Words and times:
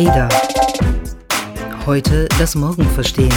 Ada. 0.00 0.30
Heute 1.84 2.26
das 2.38 2.54
Morgen 2.54 2.88
verstehen. 2.94 3.34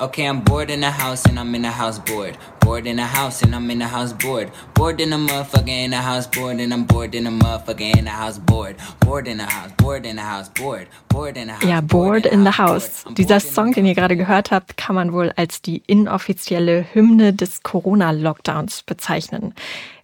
Okay, 0.00 0.28
I'm 0.28 0.42
bored 0.42 0.68
in 0.68 0.80
the 0.80 0.90
house 0.90 1.24
and 1.26 1.38
I'm 1.38 1.54
in 1.54 1.62
the 1.62 1.70
house 1.70 2.00
bored. 2.00 2.36
Bored 2.70 2.86
in 2.86 2.98
the 2.98 3.02
house 3.02 3.42
and 3.42 3.52
I'm 3.52 3.68
in 3.68 3.80
the 3.80 3.88
house 3.88 4.12
bored. 4.12 4.52
Bored 4.74 5.00
in 5.00 5.10
the 5.10 5.16
motherfucker 5.16 5.68
in 5.68 5.90
the 5.90 5.96
house 5.96 6.28
bored 6.28 6.60
and 6.60 6.72
I'm 6.72 6.84
bored 6.84 7.16
in 7.16 7.24
the 7.24 7.30
motherfucker 7.30 7.96
in 7.98 8.04
the 8.04 8.12
house 8.12 8.38
bored. 8.38 8.76
Bored 9.00 9.26
in 9.26 9.38
the 9.38 9.44
house, 9.44 9.72
bored 9.76 10.06
in 10.06 10.14
the 10.14 10.22
house, 10.22 10.48
bored. 10.50 10.86
Bored 11.08 11.36
in 11.36 11.48
the 11.48 11.54
house. 11.54 11.64
Ja, 11.64 11.80
Bored 11.80 12.26
in 12.26 12.44
the 12.44 12.52
House. 12.52 13.04
Dieser 13.16 13.40
Song, 13.40 13.72
den 13.72 13.86
ihr 13.86 13.96
gerade 13.96 14.16
gehört 14.16 14.52
habt, 14.52 14.76
kann 14.76 14.94
man 14.94 15.12
wohl 15.12 15.32
als 15.34 15.62
die 15.62 15.82
inoffizielle 15.88 16.86
Hymne 16.92 17.32
des 17.32 17.64
Corona-Lockdowns 17.64 18.84
bezeichnen. 18.84 19.52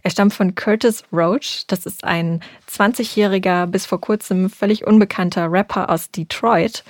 Er 0.02 0.10
stammt 0.10 0.34
von 0.34 0.56
Curtis 0.56 1.04
Roach. 1.12 1.66
Das 1.68 1.86
ist 1.86 2.02
ein 2.02 2.40
20-jähriger, 2.68 3.66
bis 3.66 3.86
vor 3.86 4.00
kurzem 4.00 4.50
völlig 4.50 4.84
unbekannter 4.84 5.52
Rapper 5.52 5.88
aus 5.88 6.10
Detroit. 6.10 6.82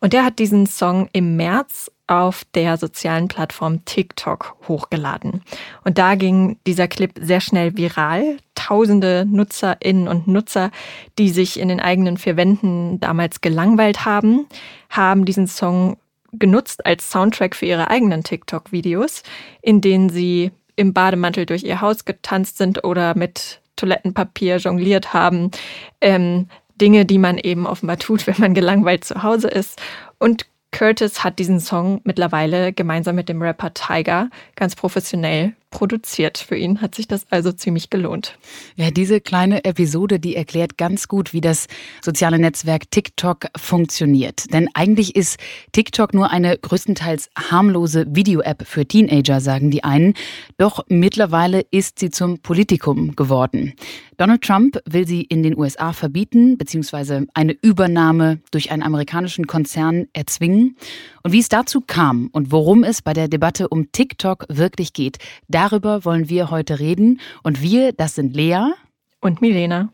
Und 0.00 0.12
der 0.12 0.24
hat 0.24 0.40
diesen 0.40 0.66
Song 0.66 1.08
im 1.12 1.36
März 1.36 1.88
auf 2.10 2.44
der 2.54 2.76
sozialen 2.76 3.28
Plattform 3.28 3.84
TikTok 3.84 4.56
hochgeladen. 4.66 5.42
Und 5.84 5.96
da 5.96 6.16
ging 6.16 6.58
dieser 6.66 6.88
Clip 6.88 7.12
sehr 7.20 7.40
schnell 7.40 7.76
viral. 7.76 8.38
Tausende 8.56 9.24
Nutzerinnen 9.28 10.08
und 10.08 10.26
Nutzer, 10.26 10.72
die 11.18 11.30
sich 11.30 11.58
in 11.58 11.68
den 11.68 11.78
eigenen 11.78 12.16
vier 12.16 12.36
Wänden 12.36 12.98
damals 12.98 13.40
gelangweilt 13.40 14.04
haben, 14.04 14.46
haben 14.90 15.24
diesen 15.24 15.46
Song 15.46 15.98
genutzt 16.32 16.84
als 16.84 17.10
Soundtrack 17.10 17.54
für 17.54 17.66
ihre 17.66 17.90
eigenen 17.90 18.24
TikTok-Videos, 18.24 19.22
in 19.62 19.80
denen 19.80 20.10
sie 20.10 20.50
im 20.74 20.92
Bademantel 20.92 21.46
durch 21.46 21.62
ihr 21.62 21.80
Haus 21.80 22.04
getanzt 22.04 22.58
sind 22.58 22.84
oder 22.84 23.16
mit 23.16 23.60
Toilettenpapier 23.76 24.56
jongliert 24.56 25.14
haben. 25.14 25.52
Ähm, 26.00 26.48
Dinge, 26.80 27.04
die 27.04 27.18
man 27.18 27.38
eben 27.38 27.66
offenbar 27.66 27.98
tut, 27.98 28.26
wenn 28.26 28.36
man 28.38 28.54
gelangweilt 28.54 29.04
zu 29.04 29.22
Hause 29.22 29.48
ist. 29.48 29.80
Und 30.18 30.46
Curtis 30.72 31.24
hat 31.24 31.38
diesen 31.38 31.60
Song 31.60 32.00
mittlerweile 32.04 32.72
gemeinsam 32.72 33.16
mit 33.16 33.28
dem 33.28 33.42
Rapper 33.42 33.74
Tiger 33.74 34.30
ganz 34.56 34.76
professionell 34.76 35.54
produziert. 35.70 36.38
Für 36.38 36.56
ihn 36.56 36.80
hat 36.80 36.94
sich 36.94 37.08
das 37.08 37.26
also 37.30 37.52
ziemlich 37.52 37.90
gelohnt. 37.90 38.38
Ja, 38.76 38.90
diese 38.90 39.20
kleine 39.20 39.64
Episode, 39.64 40.20
die 40.20 40.36
erklärt 40.36 40.76
ganz 40.76 41.08
gut, 41.08 41.32
wie 41.32 41.40
das 41.40 41.66
soziale 42.02 42.38
Netzwerk 42.38 42.90
TikTok 42.90 43.46
funktioniert. 43.56 44.52
Denn 44.52 44.68
eigentlich 44.74 45.16
ist 45.16 45.38
TikTok 45.72 46.12
nur 46.14 46.30
eine 46.30 46.58
größtenteils 46.58 47.30
harmlose 47.36 48.06
Video-App 48.08 48.66
für 48.66 48.86
Teenager, 48.86 49.40
sagen 49.40 49.70
die 49.70 49.84
einen. 49.84 50.14
Doch 50.58 50.84
mittlerweile 50.88 51.64
ist 51.70 51.98
sie 51.98 52.10
zum 52.10 52.40
Politikum 52.40 53.16
geworden. 53.16 53.74
Donald 54.20 54.42
Trump 54.42 54.78
will 54.84 55.06
sie 55.06 55.22
in 55.22 55.42
den 55.42 55.56
USA 55.56 55.94
verbieten, 55.94 56.58
beziehungsweise 56.58 57.26
eine 57.32 57.56
Übernahme 57.62 58.40
durch 58.50 58.70
einen 58.70 58.82
amerikanischen 58.82 59.46
Konzern 59.46 60.08
erzwingen. 60.12 60.76
Und 61.22 61.32
wie 61.32 61.38
es 61.38 61.48
dazu 61.48 61.82
kam 61.82 62.28
und 62.32 62.50
worum 62.50 62.82
es 62.82 63.02
bei 63.02 63.12
der 63.12 63.28
Debatte 63.28 63.68
um 63.68 63.92
TikTok 63.92 64.46
wirklich 64.48 64.94
geht, 64.94 65.18
darüber 65.48 66.04
wollen 66.04 66.28
wir 66.30 66.50
heute 66.50 66.78
reden. 66.78 67.20
Und 67.42 67.60
wir, 67.60 67.92
das 67.92 68.14
sind 68.14 68.34
Lea 68.34 68.72
und 69.20 69.42
Milena. 69.42 69.92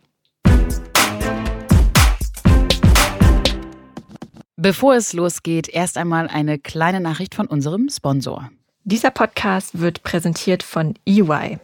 Bevor 4.56 4.94
es 4.94 5.12
losgeht, 5.12 5.68
erst 5.68 5.98
einmal 5.98 6.28
eine 6.28 6.58
kleine 6.58 7.00
Nachricht 7.00 7.34
von 7.34 7.46
unserem 7.46 7.88
Sponsor. 7.90 8.50
Dieser 8.84 9.10
Podcast 9.10 9.80
wird 9.80 10.02
präsentiert 10.04 10.62
von 10.62 10.94
EY. 11.06 11.58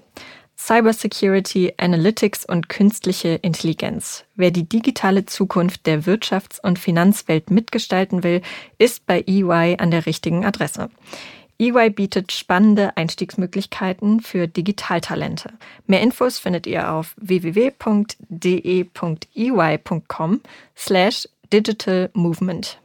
Cybersecurity, 0.64 1.74
Analytics 1.76 2.44
und 2.44 2.68
künstliche 2.68 3.30
Intelligenz. 3.42 4.24
Wer 4.36 4.52
die 4.52 4.68
digitale 4.68 5.26
Zukunft 5.26 5.86
der 5.86 6.04
Wirtschafts- 6.04 6.60
und 6.62 6.78
Finanzwelt 6.78 7.50
mitgestalten 7.50 8.22
will, 8.22 8.42
ist 8.78 9.04
bei 9.04 9.24
EY 9.26 9.78
an 9.78 9.90
der 9.90 10.06
richtigen 10.06 10.44
Adresse. 10.44 10.88
EY 11.58 11.90
bietet 11.90 12.30
spannende 12.30 12.96
Einstiegsmöglichkeiten 12.96 14.20
für 14.20 14.46
Digitaltalente. 14.46 15.52
Mehr 15.88 16.00
Infos 16.00 16.38
findet 16.38 16.68
ihr 16.68 16.92
auf 16.92 17.16
www.de.ey.com 17.16 18.00
slash 20.76 21.28
digital 21.52 22.10
movement. 22.14 22.81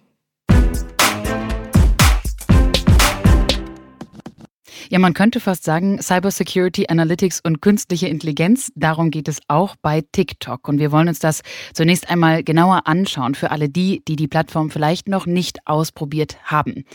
Ja, 4.90 5.00
man 5.00 5.14
könnte 5.14 5.40
fast 5.40 5.64
sagen, 5.64 6.02
Cybersecurity, 6.02 6.88
Analytics 6.88 7.42
und 7.42 7.62
künstliche 7.62 8.08
Intelligenz, 8.08 8.72
darum 8.76 9.12
geht 9.12 9.28
es 9.28 9.40
auch 9.48 9.76
bei 9.82 10.04
TikTok. 10.12 10.68
Und 10.68 10.80
wir 10.80 10.92
wollen 10.92 11.08
uns 11.08 11.20
das 11.20 11.42
zunächst 11.74 12.10
einmal 12.10 12.44
genauer 12.44 12.88
anschauen 12.88 13.36
für 13.36 13.52
alle 13.52 13.70
die, 13.70 14.04
die 14.08 14.16
die 14.16 14.28
Plattform 14.28 14.70
vielleicht 14.70 15.08
noch 15.08 15.26
nicht 15.26 15.60
ausprobiert 15.66 16.38
haben. 16.44 16.86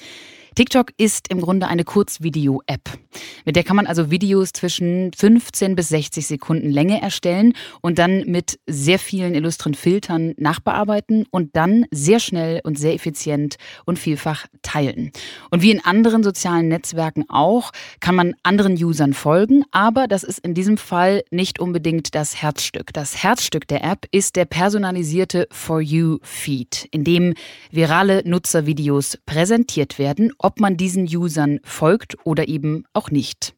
TikTok 0.54 0.92
ist 0.98 1.28
im 1.28 1.40
Grunde 1.40 1.66
eine 1.66 1.82
Kurzvideo-App. 1.82 2.98
Mit 3.46 3.56
der 3.56 3.64
kann 3.64 3.76
man 3.76 3.86
also 3.86 4.10
Videos 4.10 4.52
zwischen 4.52 5.10
15 5.16 5.74
bis 5.74 5.88
60 5.88 6.26
Sekunden 6.26 6.70
Länge 6.70 7.00
erstellen 7.00 7.54
und 7.80 7.98
dann 7.98 8.24
mit 8.26 8.58
sehr 8.66 8.98
vielen 8.98 9.34
illustren 9.34 9.72
Filtern 9.72 10.34
nachbearbeiten 10.36 11.26
und 11.30 11.56
dann 11.56 11.86
sehr 11.90 12.20
schnell 12.20 12.60
und 12.64 12.78
sehr 12.78 12.92
effizient 12.92 13.56
und 13.86 13.98
vielfach 13.98 14.46
teilen. 14.60 15.10
Und 15.50 15.62
wie 15.62 15.70
in 15.70 15.82
anderen 15.82 16.22
sozialen 16.22 16.68
Netzwerken 16.68 17.24
auch, 17.30 17.72
kann 18.00 18.14
man 18.14 18.34
anderen 18.42 18.74
Usern 18.74 19.14
folgen, 19.14 19.64
aber 19.70 20.06
das 20.06 20.22
ist 20.22 20.40
in 20.40 20.52
diesem 20.52 20.76
Fall 20.76 21.22
nicht 21.30 21.60
unbedingt 21.60 22.14
das 22.14 22.42
Herzstück. 22.42 22.92
Das 22.92 23.22
Herzstück 23.22 23.66
der 23.68 23.82
App 23.84 24.06
ist 24.10 24.36
der 24.36 24.44
personalisierte 24.44 25.48
For 25.50 25.80
You-Feed, 25.80 26.88
in 26.90 27.04
dem 27.04 27.34
virale 27.70 28.22
Nutzervideos 28.26 29.18
präsentiert 29.24 29.98
werden 29.98 30.30
ob 30.42 30.60
man 30.60 30.76
diesen 30.76 31.04
Usern 31.04 31.60
folgt 31.64 32.16
oder 32.24 32.48
eben 32.48 32.84
auch 32.92 33.10
nicht. 33.10 33.54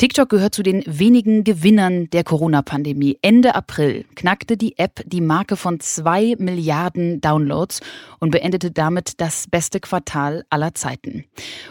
TikTok 0.00 0.30
gehört 0.30 0.54
zu 0.54 0.62
den 0.62 0.82
wenigen 0.86 1.44
Gewinnern 1.44 2.08
der 2.08 2.24
Corona-Pandemie. 2.24 3.18
Ende 3.20 3.54
April 3.54 4.06
knackte 4.14 4.56
die 4.56 4.78
App 4.78 5.02
die 5.04 5.20
Marke 5.20 5.56
von 5.56 5.78
zwei 5.78 6.36
Milliarden 6.38 7.20
Downloads 7.20 7.82
und 8.18 8.30
beendete 8.30 8.70
damit 8.70 9.20
das 9.20 9.46
beste 9.46 9.78
Quartal 9.78 10.46
aller 10.48 10.74
Zeiten. 10.74 11.26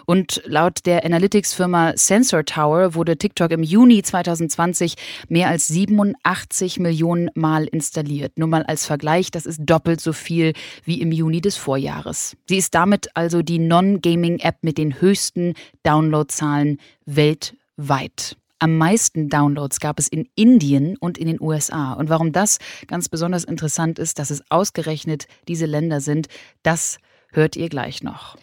Und 0.05 0.43
laut 0.45 0.85
der 0.85 1.05
Analytics-Firma 1.05 1.93
Sensor 1.95 2.45
Tower 2.45 2.93
wurde 2.93 3.17
TikTok 3.17 3.49
im 3.49 3.63
Juni 3.63 4.03
2020 4.03 4.93
mehr 5.27 5.47
als 5.47 5.67
87 5.67 6.77
Millionen 6.77 7.31
Mal 7.33 7.65
installiert. 7.65 8.37
Nur 8.37 8.47
mal 8.47 8.61
als 8.61 8.85
Vergleich, 8.85 9.31
das 9.31 9.47
ist 9.47 9.61
doppelt 9.65 10.01
so 10.01 10.13
viel 10.13 10.53
wie 10.85 11.01
im 11.01 11.11
Juni 11.11 11.41
des 11.41 11.55
Vorjahres. 11.55 12.37
Sie 12.47 12.57
ist 12.57 12.75
damit 12.75 13.09
also 13.15 13.41
die 13.41 13.57
Non-Gaming-App 13.57 14.57
mit 14.61 14.77
den 14.77 15.01
höchsten 15.01 15.55
Downloadzahlen 15.81 16.77
weltweit 17.07 17.58
weit. 17.87 18.35
Am 18.59 18.77
meisten 18.77 19.29
Downloads 19.29 19.79
gab 19.79 19.99
es 19.99 20.09
in 20.09 20.27
Indien 20.35 20.97
und 20.97 21.17
in 21.17 21.27
den 21.27 21.39
USA. 21.39 21.93
Und 21.93 22.09
warum 22.09 22.33
das 22.33 22.59
ganz 22.87 23.07
besonders 23.07 23.45
interessant 23.45 23.99
ist, 23.99 24.19
dass 24.19 24.31
es 24.31 24.43
ausgerechnet 24.51 25.27
diese 25.47 25.65
Länder 25.65 26.01
sind, 26.01 26.27
das 26.61 26.97
hört 27.31 27.55
ihr 27.55 27.69
gleich 27.69 28.03
noch. 28.03 28.35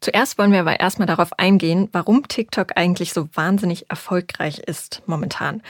Zuerst 0.00 0.38
wollen 0.38 0.52
wir 0.52 0.60
aber 0.60 0.80
erstmal 0.80 1.06
darauf 1.06 1.38
eingehen, 1.38 1.88
warum 1.92 2.26
TikTok 2.28 2.76
eigentlich 2.76 3.12
so 3.12 3.28
wahnsinnig 3.34 3.90
erfolgreich 3.90 4.60
ist 4.60 5.02
momentan. 5.06 5.62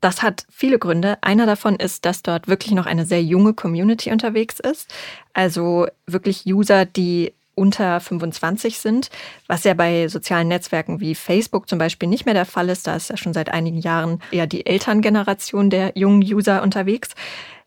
Das 0.00 0.22
hat 0.22 0.46
viele 0.50 0.78
Gründe. 0.78 1.18
Einer 1.22 1.46
davon 1.46 1.76
ist, 1.76 2.04
dass 2.04 2.22
dort 2.22 2.48
wirklich 2.48 2.72
noch 2.72 2.86
eine 2.86 3.06
sehr 3.06 3.22
junge 3.22 3.54
Community 3.54 4.10
unterwegs 4.10 4.60
ist. 4.60 4.92
Also 5.34 5.86
wirklich 6.06 6.46
User, 6.46 6.84
die 6.84 7.32
unter 7.56 7.98
25 7.98 8.78
sind, 8.78 9.10
was 9.48 9.64
ja 9.64 9.74
bei 9.74 10.06
sozialen 10.06 10.46
Netzwerken 10.46 11.00
wie 11.00 11.16
Facebook 11.16 11.68
zum 11.68 11.78
Beispiel 11.78 12.08
nicht 12.08 12.26
mehr 12.26 12.34
der 12.34 12.44
Fall 12.44 12.68
ist. 12.68 12.86
Da 12.86 12.94
ist 12.94 13.10
ja 13.10 13.16
schon 13.16 13.32
seit 13.32 13.48
einigen 13.48 13.78
Jahren 13.78 14.20
eher 14.30 14.46
die 14.46 14.66
Elterngeneration 14.66 15.70
der 15.70 15.92
jungen 15.96 16.22
User 16.22 16.62
unterwegs. 16.62 17.10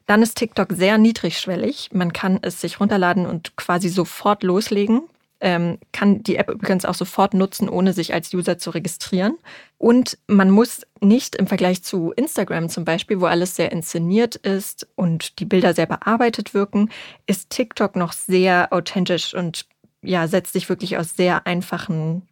Dann 0.06 0.22
ist 0.22 0.38
TikTok 0.38 0.69
sehr 0.72 0.98
niedrigschwellig. 0.98 1.90
Man 1.94 2.14
kann 2.14 2.40
es 2.42 2.62
sich 2.62 2.80
runterladen 2.80 3.25
und 3.25 3.56
quasi 3.58 3.90
sofort 3.90 4.44
loslegen. 4.44 5.02
Ähm, 5.42 5.78
kann 5.94 6.22
die 6.22 6.36
App 6.36 6.50
übrigens 6.50 6.84
auch 6.84 6.96
sofort 6.96 7.34
nutzen, 7.34 7.69
ohne 7.69 7.94
sich 7.94 8.14
als 8.14 8.34
User 8.34 8.58
zu 8.58 8.72
registrieren. 8.72 9.38
Und 9.78 10.18
man 10.28 10.50
muss 10.50 10.81
nicht 11.00 11.36
im 11.36 11.48
Vergleich 11.48 11.84
zu 11.84 12.12
Instagram 12.12 12.69
zum 12.69 12.86
Beispiel, 12.86 13.22
wo 13.22 13.25
alles 13.25 13.56
sehr 13.56 13.72
inszeniert 13.72 14.36
ist 14.36 14.88
und 14.96 15.40
die 15.40 15.46
Bilder 15.46 15.74
sehr 15.74 15.86
bearbeitet 15.86 16.54
wirken, 16.54 16.90
ist 17.25 17.52
TikTok 17.52 17.96
noch 17.96 18.12
sehr 18.12 18.74
authentisch 18.74 19.34
und 19.34 19.69
ja, 20.01 20.28
setzt 20.28 20.54
sich 20.54 20.69
wirklich 20.69 20.98
aus 20.98 21.16
sehr 21.16 21.46
einfachen 21.48 22.24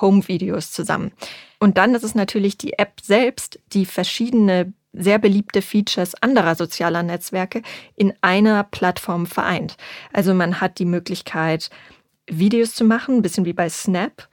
Home-Videos 0.00 0.70
zusammen. 0.70 1.12
Und 1.58 1.78
dann 1.78 1.94
ist 1.94 2.04
es 2.04 2.14
natürlich 2.14 2.56
die 2.56 2.78
App 2.78 3.00
selbst, 3.02 3.58
die 3.72 3.86
verschiedene 3.86 4.72
sehr 4.92 5.18
beliebte 5.18 5.62
Features 5.62 6.14
anderer 6.20 6.54
sozialer 6.54 7.02
Netzwerke 7.02 7.62
in 7.96 8.12
einer 8.22 8.64
Plattform 8.64 9.26
vereint. 9.26 9.76
Also 10.12 10.34
man 10.34 10.60
hat 10.60 10.78
die 10.78 10.84
Möglichkeit, 10.84 11.70
Videos 12.26 12.74
zu 12.74 12.84
machen, 12.84 13.16
ein 13.16 13.22
bisschen 13.22 13.44
wie 13.44 13.52
bei 13.52 13.68
Snap. 13.68 14.28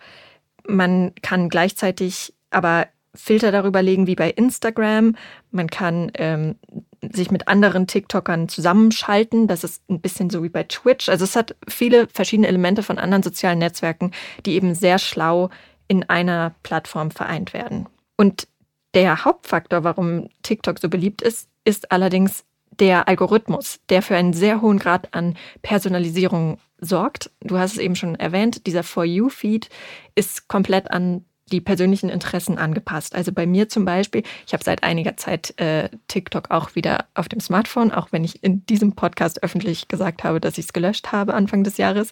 Man 0.68 1.14
kann 1.22 1.50
gleichzeitig 1.50 2.34
aber 2.50 2.88
Filter 3.14 3.52
darüber 3.52 3.82
legen 3.82 4.08
wie 4.08 4.16
bei 4.16 4.30
Instagram. 4.30 5.16
Man 5.52 5.70
kann 5.70 6.12
ähm, 6.16 6.56
sich 7.02 7.32
mit 7.32 7.48
anderen 7.48 7.88
TikTokern 7.88 8.50
zusammenschalten. 8.50 9.48
Das 9.48 9.64
ist 9.64 9.84
ein 9.90 10.02
bisschen 10.02 10.30
so 10.30 10.44
wie 10.44 10.50
bei 10.50 10.64
Twitch. 10.64 11.10
Also 11.10 11.24
es 11.24 11.36
hat 11.36 11.56
viele 11.68 12.08
verschiedene 12.08 12.48
Elemente 12.48 12.84
von 12.84 12.98
anderen 12.98 13.24
sozialen 13.24 13.60
Netzwerken, 13.60 14.12
die 14.46 14.54
eben 14.54 14.76
sehr 14.76 15.00
schlau 15.00 15.50
in 15.88 16.04
einer 16.10 16.56
Plattform 16.64 17.12
vereint 17.12 17.54
werden. 17.54 17.88
Und 18.18 18.48
der 18.94 19.26
Hauptfaktor, 19.26 19.84
warum 19.84 20.30
TikTok 20.44 20.80
so 20.80 20.90
beliebt 20.90 21.22
ist, 21.22 21.50
ist 21.66 21.92
allerdings 21.92 22.44
der 22.80 23.08
Algorithmus, 23.08 23.80
der 23.90 24.02
für 24.02 24.16
einen 24.16 24.34
sehr 24.34 24.62
hohen 24.62 24.80
Grad 24.80 25.14
an 25.14 25.36
Personalisierung 25.62 26.60
sorgt. 26.80 27.32
Du 27.42 27.58
hast 27.58 27.74
es 27.74 27.78
eben 27.80 27.96
schon 27.96 28.16
erwähnt, 28.16 28.68
dieser 28.68 28.84
For 28.84 29.04
You-Feed 29.04 29.70
ist 30.16 30.48
komplett 30.48 30.92
an 30.92 31.26
die 31.52 31.62
persönlichen 31.62 32.10
Interessen 32.10 32.58
angepasst. 32.58 33.16
Also 33.16 33.32
bei 33.32 33.46
mir 33.46 33.70
zum 33.70 33.86
Beispiel, 33.86 34.24
ich 34.46 34.54
habe 34.54 34.64
seit 34.64 34.84
einiger 34.84 35.18
Zeit 35.18 35.60
äh, 35.60 35.90
TikTok 36.08 36.52
auch 36.52 36.76
wieder 36.76 37.06
auf 37.16 37.30
dem 37.30 37.40
Smartphone, 37.40 37.92
auch 37.92 38.10
wenn 38.12 38.24
ich 38.24 38.44
in 38.44 38.66
diesem 38.66 38.94
Podcast 38.94 39.44
öffentlich 39.44 39.88
gesagt 39.88 40.24
habe, 40.24 40.40
dass 40.40 40.58
ich 40.58 40.66
es 40.66 40.74
gelöscht 40.74 41.12
habe 41.12 41.34
Anfang 41.34 41.64
des 41.64 41.78
Jahres, 41.78 42.12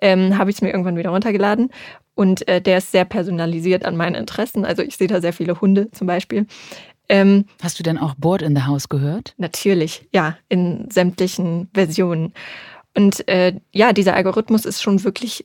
ähm, 0.00 0.38
habe 0.38 0.50
ich 0.50 0.56
es 0.56 0.62
mir 0.62 0.70
irgendwann 0.70 0.96
wieder 0.96 1.10
runtergeladen. 1.10 1.70
Und 2.14 2.48
äh, 2.48 2.60
der 2.60 2.78
ist 2.78 2.90
sehr 2.90 3.04
personalisiert 3.04 3.84
an 3.84 3.96
meinen 3.96 4.16
Interessen. 4.16 4.64
Also 4.64 4.82
ich 4.82 4.96
sehe 4.96 5.06
da 5.06 5.20
sehr 5.20 5.32
viele 5.32 5.60
Hunde 5.60 5.90
zum 5.92 6.06
Beispiel. 6.06 6.46
Ähm, 7.08 7.46
Hast 7.62 7.78
du 7.78 7.82
denn 7.82 7.98
auch 7.98 8.14
Board 8.14 8.42
in 8.42 8.54
the 8.54 8.62
House 8.62 8.88
gehört? 8.88 9.34
Natürlich, 9.38 10.08
ja, 10.12 10.36
in 10.48 10.90
sämtlichen 10.90 11.70
Versionen. 11.72 12.34
Und 12.94 13.26
äh, 13.28 13.54
ja, 13.72 13.92
dieser 13.92 14.14
Algorithmus 14.14 14.64
ist 14.64 14.82
schon 14.82 15.04
wirklich 15.04 15.44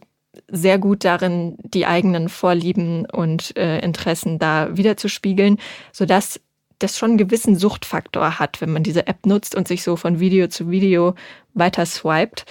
sehr 0.54 0.78
gut 0.78 1.04
darin, 1.04 1.58
die 1.64 1.86
eigenen 1.88 2.30
Vorlieben 2.30 3.06
und 3.12 3.58
äh, 3.58 3.80
Interessen 3.80 4.38
da 4.38 4.70
wiederzuspiegeln, 4.78 5.58
sodass 5.92 6.40
das 6.78 6.98
schon 6.98 7.12
einen 7.12 7.18
gewissen 7.18 7.56
Suchtfaktor 7.56 8.40
hat, 8.40 8.62
wenn 8.62 8.72
man 8.72 8.84
diese 8.84 9.08
App 9.08 9.26
nutzt 9.26 9.56
und 9.56 9.68
sich 9.68 9.84
so 9.84 9.96
von 9.96 10.20
Video 10.20 10.48
zu 10.48 10.70
Video 10.70 11.16
weiter 11.54 11.86
swiped. 11.86 12.46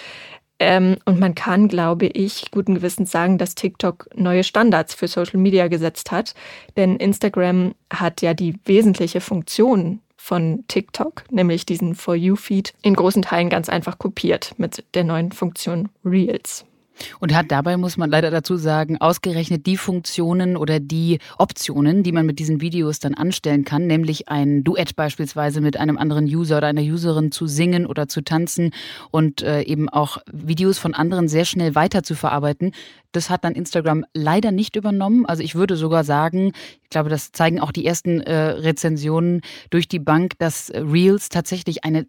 Ähm, 0.58 0.96
und 1.04 1.20
man 1.20 1.34
kann, 1.34 1.69
glaube 1.69 2.06
ich, 2.06 2.50
guten 2.50 2.75
Gewissens 2.75 3.10
sagen, 3.10 3.38
dass 3.38 3.54
TikTok 3.54 4.08
neue 4.16 4.43
Standards 4.43 4.94
für 4.94 5.06
Social 5.06 5.38
Media 5.38 5.69
gesetzt 5.69 6.10
hat. 6.10 6.34
Denn 6.76 6.96
Instagram 6.96 7.75
hat 7.93 8.20
ja 8.20 8.34
die 8.34 8.58
wesentliche 8.64 9.20
Funktion 9.20 10.00
von 10.16 10.64
TikTok, 10.69 11.25
nämlich 11.31 11.66
diesen 11.66 11.94
For 11.94 12.14
You-Feed, 12.14 12.75
in 12.82 12.94
großen 12.94 13.22
Teilen 13.22 13.49
ganz 13.49 13.69
einfach 13.69 13.99
kopiert 13.99 14.54
mit 14.56 14.84
der 14.94 15.04
neuen 15.04 15.32
Funktion 15.32 15.88
Reels. 16.04 16.64
Und 17.20 17.34
hat 17.34 17.50
dabei, 17.50 17.76
muss 17.76 17.96
man 17.96 18.10
leider 18.10 18.30
dazu 18.30 18.56
sagen, 18.56 19.00
ausgerechnet 19.00 19.66
die 19.66 19.76
Funktionen 19.76 20.56
oder 20.56 20.80
die 20.80 21.18
Optionen, 21.38 22.02
die 22.02 22.12
man 22.12 22.26
mit 22.26 22.38
diesen 22.38 22.60
Videos 22.60 22.98
dann 22.98 23.14
anstellen 23.14 23.64
kann, 23.64 23.86
nämlich 23.86 24.28
ein 24.28 24.64
Duett 24.64 24.96
beispielsweise 24.96 25.60
mit 25.60 25.76
einem 25.76 25.98
anderen 25.98 26.26
User 26.26 26.58
oder 26.58 26.68
einer 26.68 26.82
Userin 26.82 27.32
zu 27.32 27.46
singen 27.46 27.86
oder 27.86 28.08
zu 28.08 28.22
tanzen 28.22 28.72
und 29.10 29.42
äh, 29.42 29.62
eben 29.62 29.88
auch 29.88 30.18
Videos 30.32 30.78
von 30.78 30.94
anderen 30.94 31.28
sehr 31.28 31.44
schnell 31.44 31.74
weiter 31.74 32.02
zu 32.02 32.14
verarbeiten. 32.14 32.72
Das 33.12 33.28
hat 33.28 33.44
dann 33.44 33.54
Instagram 33.54 34.04
leider 34.14 34.52
nicht 34.52 34.76
übernommen. 34.76 35.26
Also 35.26 35.42
ich 35.42 35.54
würde 35.54 35.76
sogar 35.76 36.04
sagen, 36.04 36.52
ich 36.82 36.90
glaube, 36.90 37.10
das 37.10 37.32
zeigen 37.32 37.60
auch 37.60 37.72
die 37.72 37.84
ersten 37.86 38.20
äh, 38.20 38.34
Rezensionen 38.34 39.42
durch 39.70 39.88
die 39.88 39.98
Bank, 39.98 40.38
dass 40.38 40.70
Reels 40.74 41.28
tatsächlich 41.28 41.84
eine 41.84 42.06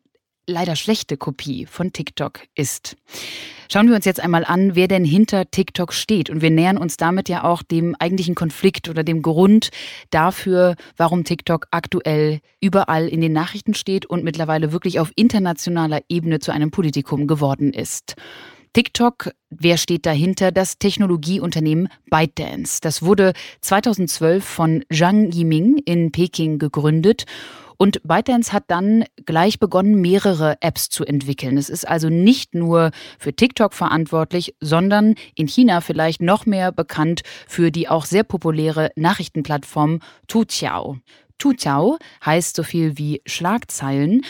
leider 0.48 0.76
schlechte 0.76 1.18
Kopie 1.18 1.66
von 1.66 1.94
TikTok 1.94 2.42
ist. 2.56 2.96
Schauen 3.72 3.88
wir 3.88 3.96
uns 3.96 4.06
jetzt 4.06 4.20
einmal 4.20 4.46
an, 4.46 4.76
wer 4.76 4.88
denn 4.88 5.06
hinter 5.06 5.50
TikTok 5.50 5.94
steht. 5.94 6.30
Und 6.30 6.42
wir 6.42 6.52
nähern 6.52 6.78
uns 6.78 6.98
damit 6.98 7.30
ja 7.30 7.44
auch 7.44 7.64
dem 7.64 7.96
eigentlichen 7.98 8.36
Konflikt 8.36 8.90
oder 8.90 9.04
dem 9.04 9.22
Grund 9.22 9.70
dafür, 10.10 10.76
warum 10.98 11.24
TikTok 11.24 11.68
aktuell 11.72 12.40
überall 12.62 13.08
in 13.08 13.22
den 13.22 13.34
Nachrichten 13.34 13.74
steht 13.74 14.06
und 14.06 14.24
mittlerweile 14.24 14.72
wirklich 14.72 15.00
auf 15.00 15.12
internationaler 15.16 16.02
Ebene 16.10 16.40
zu 16.40 16.52
einem 16.52 16.72
Politikum 16.72 17.26
geworden 17.26 17.74
ist. 17.74 18.16
TikTok, 18.74 19.32
wer 19.52 19.78
steht 19.78 20.06
dahinter? 20.08 20.52
Das 20.52 20.80
Technologieunternehmen 20.80 21.90
ByteDance. 22.10 22.80
Das 22.82 23.04
wurde 23.04 23.34
2012 23.62 24.44
von 24.44 24.84
Zhang 24.92 25.32
Yiming 25.32 25.78
in 25.86 26.12
Peking 26.12 26.58
gegründet 26.58 27.26
und 27.78 28.02
ByteDance 28.04 28.54
hat 28.54 28.66
dann 28.68 29.06
gleich 29.26 29.60
begonnen, 29.60 30.02
mehrere 30.02 30.58
Apps 30.62 30.90
zu 30.90 31.06
entwickeln. 31.06 31.58
Es 31.58 31.70
ist 31.70 31.88
also 31.88 32.10
nicht 32.10 32.56
nur 32.56 32.92
für 33.20 33.34
TikTok 33.34 33.74
verantwortlich, 33.74 34.56
sondern 34.60 35.16
in 35.36 35.48
China 35.48 35.82
vielleicht 35.82 36.22
noch 36.22 36.46
mehr 36.46 36.72
bekannt 36.72 37.22
für 37.48 37.72
die 37.72 37.90
auch 37.90 38.06
sehr 38.06 38.24
populäre 38.24 38.92
Nachrichtenplattform 38.96 40.00
Tuqiao. 40.28 40.98
Tuqiao 41.38 41.98
heißt 42.26 42.56
so 42.56 42.64
viel 42.64 42.98
wie 42.98 43.22
Schlagzeilen 43.26 44.22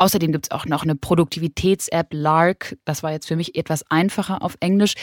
Außerdem 0.00 0.32
gibt 0.32 0.46
es 0.46 0.50
auch 0.50 0.64
noch 0.64 0.82
eine 0.82 0.94
Produktivitäts-App, 0.94 2.08
Lark. 2.12 2.78
Das 2.86 3.02
war 3.02 3.12
jetzt 3.12 3.28
für 3.28 3.36
mich 3.36 3.54
etwas 3.54 3.84
einfacher 3.90 4.40
auf 4.40 4.56
Englisch. 4.60 4.94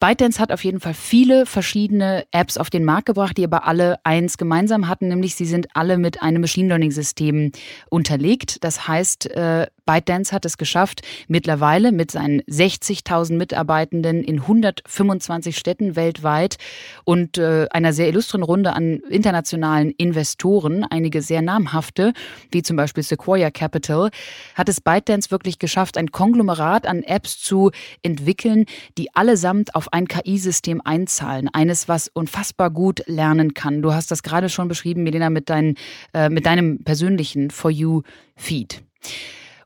ByteDance 0.00 0.40
hat 0.40 0.50
auf 0.50 0.64
jeden 0.64 0.80
Fall 0.80 0.94
viele 0.94 1.44
verschiedene 1.44 2.24
Apps 2.30 2.56
auf 2.56 2.70
den 2.70 2.82
Markt 2.82 3.04
gebracht, 3.04 3.36
die 3.36 3.44
aber 3.44 3.66
alle 3.66 3.98
eins 4.02 4.38
gemeinsam 4.38 4.88
hatten, 4.88 5.08
nämlich 5.08 5.34
sie 5.34 5.44
sind 5.44 5.68
alle 5.74 5.98
mit 5.98 6.22
einem 6.22 6.40
Machine 6.40 6.68
Learning-System 6.68 7.52
unterlegt. 7.90 8.64
Das 8.64 8.88
heißt, 8.88 9.26
äh, 9.26 9.66
ByteDance 9.84 10.32
hat 10.34 10.44
es 10.44 10.56
geschafft, 10.56 11.02
mittlerweile 11.28 11.92
mit 11.92 12.10
seinen 12.10 12.40
60.000 12.42 13.34
Mitarbeitenden 13.34 14.24
in 14.24 14.40
125 14.40 15.56
Städten 15.56 15.96
weltweit 15.96 16.56
und 17.04 17.36
äh, 17.36 17.66
einer 17.70 17.92
sehr 17.92 18.08
illustren 18.08 18.42
Runde 18.42 18.72
an 18.72 19.00
internationalen 19.10 19.90
Investoren, 19.90 20.84
einige 20.84 21.20
sehr 21.20 21.42
namhafte, 21.42 22.14
wie 22.50 22.62
zum 22.62 22.76
Beispiel 22.76 23.04
Sequoia 23.04 23.50
Capital, 23.50 24.10
hat 24.54 24.68
es 24.68 24.80
ByteDance 24.80 25.30
wirklich 25.30 25.58
geschafft, 25.58 25.96
ein 25.96 26.10
Konglomerat 26.10 26.86
an 26.86 27.02
Apps 27.02 27.38
zu 27.38 27.70
entwickeln, 28.02 28.66
die 28.98 29.14
allesamt 29.14 29.74
auf 29.74 29.92
ein 29.92 30.08
KI-System 30.08 30.80
einzahlen. 30.84 31.48
Eines, 31.52 31.88
was 31.88 32.08
unfassbar 32.08 32.70
gut 32.70 33.02
lernen 33.06 33.54
kann. 33.54 33.82
Du 33.82 33.92
hast 33.92 34.10
das 34.10 34.22
gerade 34.22 34.48
schon 34.48 34.68
beschrieben, 34.68 35.02
Melina, 35.02 35.30
mit, 35.30 35.50
dein, 35.50 35.74
äh, 36.14 36.28
mit 36.28 36.46
deinem 36.46 36.82
persönlichen 36.84 37.50
For 37.50 37.70
You-Feed. 37.70 38.82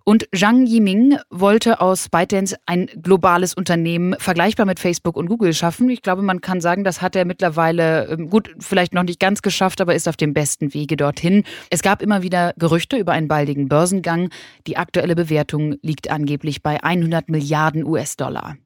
Und 0.05 0.29
Zhang 0.35 0.67
Yiming 0.67 1.19
wollte 1.31 1.81
aus 1.81 2.09
ByteDance 2.09 2.57
ein 2.67 2.87
globales 3.03 3.55
Unternehmen 3.55 4.17
vergleichbar 4.19 4.67
mit 4.67 4.81
Facebook 4.81 5.17
und 5.17 5.29
Google 5.29 5.53
schaffen. 5.53 5.91
Ich 5.91 6.03
glaube, 6.03 6.23
man 6.23 6.41
kann 6.41 6.61
sagen, 6.61 6.85
das 6.85 7.03
hat 7.03 7.17
er 7.17 7.25
mittlerweile 7.25 8.07
ähm, 8.09 8.31
gut, 8.31 8.51
vielleicht 8.59 8.95
noch 8.95 9.03
nicht 9.03 9.21
ganz 9.21 9.43
geschafft, 9.43 9.81
aber 9.81 9.95
ist 9.95 10.09
auf 10.09 10.17
dem 10.17 10.33
besten 10.33 10.75
Wege 10.75 10.97
dorthin. 10.97 11.45
Es 11.71 11.83
gab 11.83 12.03
immer 12.03 12.23
wieder 12.23 12.55
Gerüchte 12.59 12.97
über 12.97 13.13
einen 13.13 13.29
baldigen 13.29 13.69
Börsengang. 13.69 14.31
Die 14.67 14.77
aktuelle 14.77 15.15
Bewertung 15.15 15.77
liegt 15.83 16.11
angeblich 16.11 16.63
bei 16.63 16.83
100 16.83 17.29
Milliarden 17.29 17.85
US-Dollar. 17.85 18.57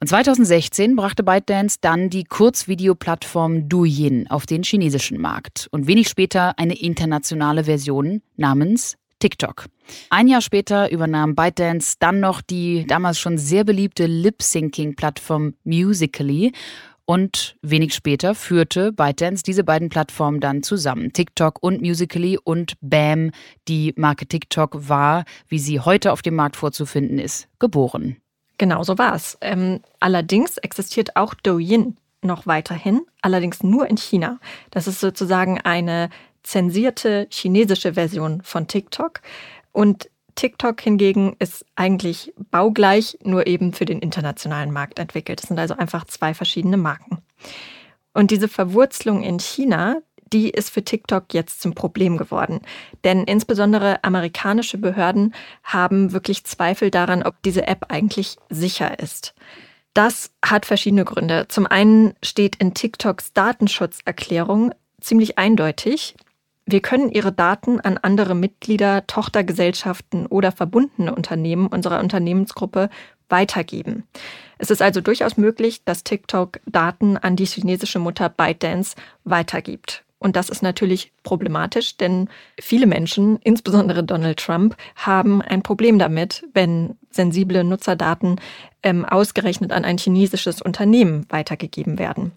Und 0.00 0.08
2016 0.08 0.96
brachte 0.96 1.22
ByteDance 1.22 1.78
dann 1.80 2.10
die 2.10 2.24
Kurzvideoplattform 2.24 3.68
Douyin 3.68 4.28
auf 4.28 4.46
den 4.46 4.64
chinesischen 4.64 5.20
Markt 5.20 5.68
und 5.70 5.86
wenig 5.86 6.08
später 6.08 6.58
eine 6.58 6.76
internationale 6.76 7.64
Version 7.64 8.20
namens 8.36 8.96
TikTok. 9.22 9.66
Ein 10.10 10.26
Jahr 10.26 10.40
später 10.40 10.90
übernahm 10.90 11.36
ByteDance 11.36 11.94
dann 12.00 12.18
noch 12.18 12.42
die 12.42 12.84
damals 12.88 13.20
schon 13.20 13.38
sehr 13.38 13.62
beliebte 13.62 14.06
Lip-Syncing-Plattform 14.06 15.54
Musically 15.62 16.50
und 17.04 17.54
wenig 17.62 17.94
später 17.94 18.34
führte 18.34 18.90
ByteDance 18.90 19.44
diese 19.44 19.62
beiden 19.62 19.90
Plattformen 19.90 20.40
dann 20.40 20.64
zusammen, 20.64 21.12
TikTok 21.12 21.62
und 21.62 21.80
Musically 21.82 22.36
und 22.42 22.72
BAM, 22.80 23.30
die 23.68 23.94
Marke 23.96 24.26
TikTok 24.26 24.88
war, 24.88 25.24
wie 25.46 25.60
sie 25.60 25.78
heute 25.78 26.10
auf 26.10 26.22
dem 26.22 26.34
Markt 26.34 26.56
vorzufinden 26.56 27.20
ist, 27.20 27.46
geboren. 27.60 28.16
Genau 28.58 28.82
so 28.82 28.98
war 28.98 29.14
es. 29.14 29.38
Ähm, 29.40 29.82
allerdings 30.00 30.56
existiert 30.56 31.14
auch 31.14 31.34
Douyin 31.34 31.96
noch 32.22 32.46
weiterhin, 32.46 33.02
allerdings 33.20 33.62
nur 33.62 33.86
in 33.86 33.96
China. 33.96 34.40
Das 34.70 34.88
ist 34.88 34.98
sozusagen 34.98 35.60
eine 35.60 36.10
zensierte 36.42 37.26
chinesische 37.30 37.94
Version 37.94 38.42
von 38.42 38.66
TikTok. 38.66 39.20
Und 39.72 40.10
TikTok 40.34 40.80
hingegen 40.80 41.36
ist 41.38 41.64
eigentlich 41.76 42.32
baugleich, 42.50 43.18
nur 43.22 43.46
eben 43.46 43.72
für 43.72 43.84
den 43.84 44.00
internationalen 44.00 44.72
Markt 44.72 44.98
entwickelt. 44.98 45.42
Es 45.42 45.48
sind 45.48 45.58
also 45.58 45.76
einfach 45.76 46.04
zwei 46.04 46.34
verschiedene 46.34 46.76
Marken. 46.76 47.18
Und 48.14 48.30
diese 48.30 48.48
Verwurzelung 48.48 49.22
in 49.22 49.38
China, 49.38 50.00
die 50.32 50.50
ist 50.50 50.70
für 50.70 50.84
TikTok 50.84 51.34
jetzt 51.34 51.60
zum 51.60 51.74
Problem 51.74 52.16
geworden. 52.16 52.60
Denn 53.04 53.24
insbesondere 53.24 54.02
amerikanische 54.02 54.78
Behörden 54.78 55.34
haben 55.62 56.12
wirklich 56.12 56.44
Zweifel 56.44 56.90
daran, 56.90 57.22
ob 57.22 57.42
diese 57.42 57.66
App 57.66 57.86
eigentlich 57.88 58.36
sicher 58.48 58.98
ist. 58.98 59.34
Das 59.94 60.30
hat 60.44 60.64
verschiedene 60.64 61.04
Gründe. 61.04 61.46
Zum 61.48 61.66
einen 61.66 62.14
steht 62.22 62.56
in 62.56 62.72
TikToks 62.72 63.34
Datenschutzerklärung 63.34 64.72
ziemlich 65.00 65.36
eindeutig, 65.36 66.14
wir 66.64 66.80
können 66.80 67.10
Ihre 67.10 67.32
Daten 67.32 67.80
an 67.80 67.98
andere 67.98 68.34
Mitglieder, 68.34 69.06
Tochtergesellschaften 69.06 70.26
oder 70.26 70.52
verbundene 70.52 71.14
Unternehmen 71.14 71.66
unserer 71.66 72.00
Unternehmensgruppe 72.00 72.88
weitergeben. 73.28 74.04
Es 74.58 74.70
ist 74.70 74.82
also 74.82 75.00
durchaus 75.00 75.36
möglich, 75.36 75.84
dass 75.84 76.04
TikTok 76.04 76.60
Daten 76.66 77.16
an 77.16 77.34
die 77.34 77.46
chinesische 77.46 77.98
Mutter 77.98 78.28
ByteDance 78.28 78.94
weitergibt. 79.24 80.04
Und 80.22 80.36
das 80.36 80.50
ist 80.50 80.62
natürlich 80.62 81.10
problematisch, 81.24 81.96
denn 81.96 82.28
viele 82.60 82.86
Menschen, 82.86 83.38
insbesondere 83.42 84.04
Donald 84.04 84.38
Trump, 84.38 84.76
haben 84.94 85.42
ein 85.42 85.64
Problem 85.64 85.98
damit, 85.98 86.44
wenn 86.54 86.96
sensible 87.10 87.64
Nutzerdaten 87.64 88.40
ähm, 88.84 89.04
ausgerechnet 89.04 89.72
an 89.72 89.84
ein 89.84 89.98
chinesisches 89.98 90.62
Unternehmen 90.62 91.26
weitergegeben 91.28 91.98
werden. 91.98 92.30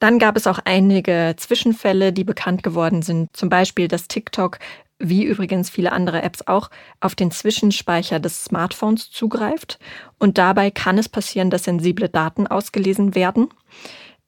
Dann 0.00 0.18
gab 0.18 0.36
es 0.36 0.46
auch 0.46 0.58
einige 0.64 1.34
Zwischenfälle, 1.36 2.12
die 2.12 2.24
bekannt 2.24 2.62
geworden 2.62 3.02
sind. 3.02 3.36
Zum 3.36 3.48
Beispiel, 3.50 3.86
dass 3.86 4.08
TikTok, 4.08 4.58
wie 4.98 5.24
übrigens 5.24 5.70
viele 5.70 5.92
andere 5.92 6.22
Apps 6.22 6.46
auch, 6.46 6.70
auf 7.00 7.14
den 7.14 7.30
Zwischenspeicher 7.30 8.18
des 8.18 8.44
Smartphones 8.44 9.10
zugreift. 9.10 9.78
Und 10.18 10.38
dabei 10.38 10.70
kann 10.70 10.98
es 10.98 11.08
passieren, 11.08 11.50
dass 11.50 11.64
sensible 11.64 12.08
Daten 12.08 12.46
ausgelesen 12.46 13.14
werden. 13.14 13.48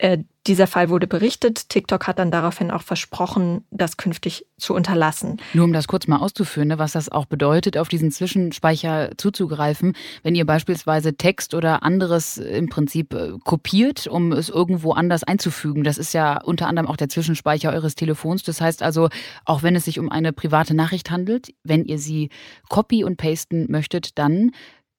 Äh, 0.03 0.25
dieser 0.49 0.67
Fall 0.67 0.89
wurde 0.89 1.07
berichtet. 1.07 1.69
TikTok 1.69 2.09
hat 2.09 2.19
dann 2.19 2.33
daraufhin 2.33 2.73
auch 2.73 2.83
versprochen, 2.83 3.65
das 3.71 3.97
künftig 3.97 4.45
zu 4.59 4.75
unterlassen. 4.75 5.41
Nur 5.53 5.65
um 5.65 5.73
das 5.73 5.87
kurz 5.87 6.09
mal 6.09 6.17
auszuführen, 6.17 6.67
ne, 6.67 6.79
was 6.81 6.91
das 6.91 7.09
auch 7.09 7.27
bedeutet, 7.27 7.79
auf 7.79 7.87
diesen 7.87 8.11
Zwischenspeicher 8.11 9.13
zuzugreifen, 9.17 9.95
wenn 10.25 10.35
ihr 10.35 10.45
beispielsweise 10.45 11.17
Text 11.17 11.55
oder 11.55 11.85
anderes 11.85 12.39
im 12.39 12.69
Prinzip 12.69 13.15
äh, 13.15 13.35
kopiert, 13.45 14.09
um 14.09 14.33
es 14.33 14.49
irgendwo 14.49 14.91
anders 14.91 15.23
einzufügen. 15.23 15.85
Das 15.85 15.99
ist 15.99 16.15
ja 16.15 16.43
unter 16.43 16.67
anderem 16.67 16.89
auch 16.89 16.97
der 16.97 17.09
Zwischenspeicher 17.09 17.71
eures 17.71 17.95
Telefons. 17.95 18.43
Das 18.43 18.61
heißt 18.61 18.83
also, 18.83 19.09
auch 19.45 19.63
wenn 19.63 19.77
es 19.77 19.85
sich 19.85 20.01
um 20.01 20.11
eine 20.11 20.33
private 20.33 20.75
Nachricht 20.75 21.13
handelt, 21.13 21.55
wenn 21.63 21.85
ihr 21.85 22.01
sie 22.01 22.31
copy 22.69 23.05
und 23.05 23.19
pasten 23.19 23.71
möchtet, 23.71 24.19
dann 24.19 24.51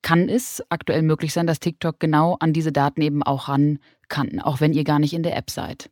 kann 0.03 0.29
es 0.29 0.61
aktuell 0.69 1.01
möglich 1.01 1.33
sein, 1.33 1.47
dass 1.47 1.59
TikTok 1.59 1.99
genau 1.99 2.37
an 2.39 2.53
diese 2.53 2.71
Daten 2.71 3.01
eben 3.01 3.23
auch 3.23 3.49
ran 3.49 3.79
kann, 4.09 4.39
auch 4.39 4.61
wenn 4.61 4.73
ihr 4.73 4.83
gar 4.83 4.99
nicht 4.99 5.13
in 5.13 5.23
der 5.23 5.35
App 5.37 5.49
seid. 5.49 5.89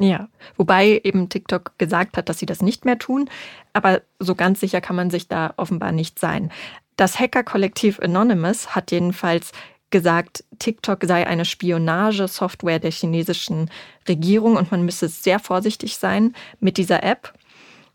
Ja, 0.00 0.28
wobei 0.56 1.00
eben 1.04 1.28
TikTok 1.28 1.78
gesagt 1.78 2.16
hat, 2.16 2.28
dass 2.28 2.38
sie 2.38 2.46
das 2.46 2.62
nicht 2.62 2.84
mehr 2.84 2.98
tun, 2.98 3.30
aber 3.72 4.02
so 4.18 4.34
ganz 4.34 4.58
sicher 4.58 4.80
kann 4.80 4.96
man 4.96 5.10
sich 5.10 5.28
da 5.28 5.54
offenbar 5.56 5.92
nicht 5.92 6.18
sein. 6.18 6.50
Das 6.96 7.18
Hacker-Kollektiv 7.20 8.00
Anonymous 8.00 8.74
hat 8.74 8.90
jedenfalls 8.90 9.52
gesagt, 9.90 10.42
TikTok 10.58 11.04
sei 11.04 11.26
eine 11.26 11.44
Spionagesoftware 11.44 12.80
der 12.80 12.90
chinesischen 12.90 13.70
Regierung 14.08 14.56
und 14.56 14.72
man 14.72 14.84
müsse 14.84 15.08
sehr 15.08 15.38
vorsichtig 15.38 15.96
sein 15.98 16.34
mit 16.58 16.76
dieser 16.76 17.04
App. 17.04 17.32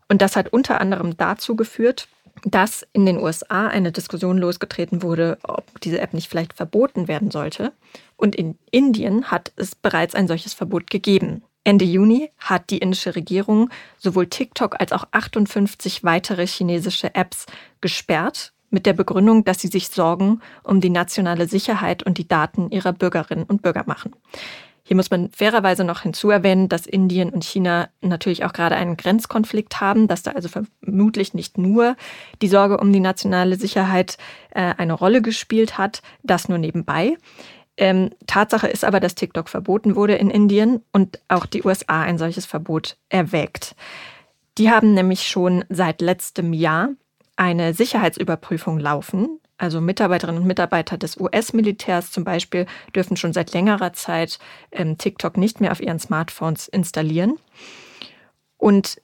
Und 0.08 0.22
das 0.22 0.36
hat 0.36 0.50
unter 0.52 0.80
anderem 0.80 1.18
dazu 1.18 1.56
geführt, 1.56 2.08
dass 2.44 2.86
in 2.94 3.04
den 3.04 3.18
USA 3.18 3.68
eine 3.68 3.92
Diskussion 3.92 4.38
losgetreten 4.38 5.02
wurde, 5.02 5.38
ob 5.42 5.80
diese 5.82 6.00
App 6.00 6.14
nicht 6.14 6.28
vielleicht 6.28 6.54
verboten 6.54 7.06
werden 7.06 7.30
sollte. 7.30 7.72
Und 8.20 8.36
in 8.36 8.58
Indien 8.70 9.30
hat 9.30 9.50
es 9.56 9.74
bereits 9.74 10.14
ein 10.14 10.28
solches 10.28 10.52
Verbot 10.52 10.90
gegeben. 10.90 11.42
Ende 11.64 11.86
Juni 11.86 12.30
hat 12.36 12.68
die 12.68 12.76
indische 12.76 13.16
Regierung 13.16 13.70
sowohl 13.96 14.26
TikTok 14.26 14.78
als 14.78 14.92
auch 14.92 15.04
58 15.10 16.04
weitere 16.04 16.46
chinesische 16.46 17.14
Apps 17.14 17.46
gesperrt, 17.80 18.52
mit 18.68 18.84
der 18.84 18.92
Begründung, 18.92 19.44
dass 19.44 19.60
sie 19.60 19.68
sich 19.68 19.88
Sorgen 19.88 20.40
um 20.62 20.82
die 20.82 20.90
nationale 20.90 21.48
Sicherheit 21.48 22.02
und 22.02 22.18
die 22.18 22.28
Daten 22.28 22.70
ihrer 22.70 22.92
Bürgerinnen 22.92 23.44
und 23.44 23.62
Bürger 23.62 23.84
machen. 23.86 24.14
Hier 24.82 24.96
muss 24.96 25.10
man 25.10 25.30
fairerweise 25.30 25.84
noch 25.84 26.02
hinzuerwähnen, 26.02 26.68
dass 26.68 26.86
Indien 26.86 27.30
und 27.30 27.44
China 27.44 27.88
natürlich 28.00 28.44
auch 28.44 28.52
gerade 28.52 28.76
einen 28.76 28.96
Grenzkonflikt 28.96 29.80
haben, 29.80 30.08
dass 30.08 30.22
da 30.22 30.32
also 30.32 30.48
vermutlich 30.48 31.32
nicht 31.32 31.58
nur 31.58 31.96
die 32.42 32.48
Sorge 32.48 32.78
um 32.78 32.92
die 32.92 33.00
nationale 33.00 33.56
Sicherheit 33.56 34.18
äh, 34.50 34.74
eine 34.76 34.92
Rolle 34.92 35.22
gespielt 35.22 35.78
hat, 35.78 36.02
das 36.22 36.48
nur 36.48 36.58
nebenbei. 36.58 37.16
Ähm, 37.80 38.10
Tatsache 38.28 38.68
ist 38.68 38.84
aber, 38.84 39.00
dass 39.00 39.16
TikTok 39.16 39.48
verboten 39.48 39.96
wurde 39.96 40.14
in 40.14 40.30
Indien 40.30 40.84
und 40.92 41.20
auch 41.26 41.46
die 41.46 41.64
USA 41.64 42.02
ein 42.02 42.18
solches 42.18 42.46
Verbot 42.46 42.96
erwägt. 43.08 43.74
Die 44.58 44.70
haben 44.70 44.94
nämlich 44.94 45.26
schon 45.26 45.64
seit 45.68 46.00
letztem 46.00 46.52
Jahr 46.52 46.90
eine 47.36 47.74
Sicherheitsüberprüfung 47.74 48.78
laufen 48.78 49.40
also 49.60 49.82
Mitarbeiterinnen 49.82 50.40
und 50.40 50.48
Mitarbeiter 50.48 50.96
des 50.96 51.20
US-Militärs 51.20 52.10
zum 52.10 52.24
Beispiel 52.24 52.64
dürfen 52.94 53.18
schon 53.18 53.34
seit 53.34 53.52
längerer 53.52 53.92
Zeit 53.92 54.38
ähm, 54.72 54.96
TikTok 54.96 55.36
nicht 55.36 55.60
mehr 55.60 55.70
auf 55.70 55.82
ihren 55.82 55.98
Smartphones 55.98 56.66
installieren. 56.66 57.36
Und 58.56 59.02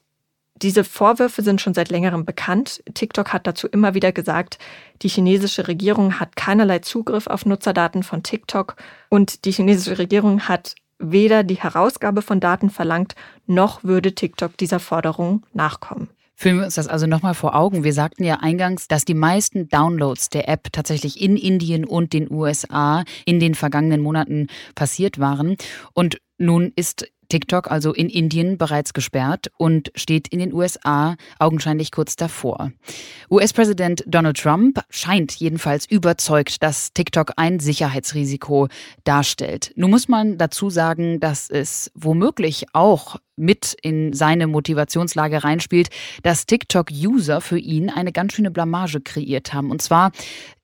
diese 0.62 0.84
Vorwürfe 0.84 1.42
sind 1.42 1.60
schon 1.60 1.74
seit 1.74 1.90
längerem 1.90 2.24
bekannt. 2.24 2.82
TikTok 2.94 3.32
hat 3.32 3.46
dazu 3.46 3.68
immer 3.68 3.94
wieder 3.94 4.12
gesagt, 4.12 4.58
die 5.02 5.08
chinesische 5.08 5.68
Regierung 5.68 6.18
hat 6.18 6.36
keinerlei 6.36 6.78
Zugriff 6.78 7.26
auf 7.26 7.46
Nutzerdaten 7.46 8.02
von 8.02 8.22
TikTok 8.22 8.76
und 9.10 9.44
die 9.44 9.52
chinesische 9.52 9.98
Regierung 9.98 10.42
hat 10.42 10.74
weder 10.98 11.44
die 11.44 11.56
Herausgabe 11.56 12.22
von 12.22 12.40
Daten 12.40 12.70
verlangt, 12.70 13.14
noch 13.46 13.84
würde 13.84 14.14
TikTok 14.14 14.56
dieser 14.56 14.80
Forderung 14.80 15.44
nachkommen. 15.52 16.08
Führen 16.38 16.58
wir 16.58 16.64
uns 16.66 16.74
das 16.74 16.86
also 16.86 17.06
nochmal 17.06 17.32
vor 17.32 17.54
Augen. 17.54 17.82
Wir 17.82 17.94
sagten 17.94 18.22
ja 18.22 18.40
eingangs, 18.40 18.88
dass 18.88 19.06
die 19.06 19.14
meisten 19.14 19.68
Downloads 19.68 20.28
der 20.28 20.50
App 20.50 20.70
tatsächlich 20.70 21.20
in 21.20 21.36
Indien 21.36 21.86
und 21.86 22.12
den 22.12 22.30
USA 22.30 23.04
in 23.24 23.40
den 23.40 23.54
vergangenen 23.54 24.02
Monaten 24.02 24.48
passiert 24.74 25.18
waren. 25.18 25.56
Und 25.94 26.18
nun 26.36 26.72
ist 26.76 27.10
TikTok 27.28 27.70
also 27.70 27.92
in 27.92 28.08
Indien 28.08 28.58
bereits 28.58 28.92
gesperrt 28.92 29.50
und 29.56 29.90
steht 29.94 30.28
in 30.28 30.38
den 30.38 30.52
USA 30.52 31.16
augenscheinlich 31.38 31.90
kurz 31.90 32.16
davor. 32.16 32.72
US-Präsident 33.30 34.04
Donald 34.06 34.38
Trump 34.38 34.80
scheint 34.90 35.32
jedenfalls 35.36 35.86
überzeugt, 35.86 36.62
dass 36.62 36.92
TikTok 36.92 37.32
ein 37.36 37.60
Sicherheitsrisiko 37.60 38.68
darstellt. 39.04 39.72
Nun 39.76 39.90
muss 39.90 40.08
man 40.08 40.38
dazu 40.38 40.70
sagen, 40.70 41.20
dass 41.20 41.50
es 41.50 41.90
womöglich 41.94 42.66
auch 42.72 43.16
mit 43.36 43.76
in 43.82 44.12
seine 44.12 44.46
Motivationslage 44.46 45.44
reinspielt, 45.44 45.88
dass 46.22 46.46
TikTok-User 46.46 47.40
für 47.40 47.58
ihn 47.58 47.90
eine 47.90 48.12
ganz 48.12 48.32
schöne 48.32 48.50
Blamage 48.50 49.00
kreiert 49.00 49.52
haben. 49.52 49.70
Und 49.70 49.82
zwar 49.82 50.12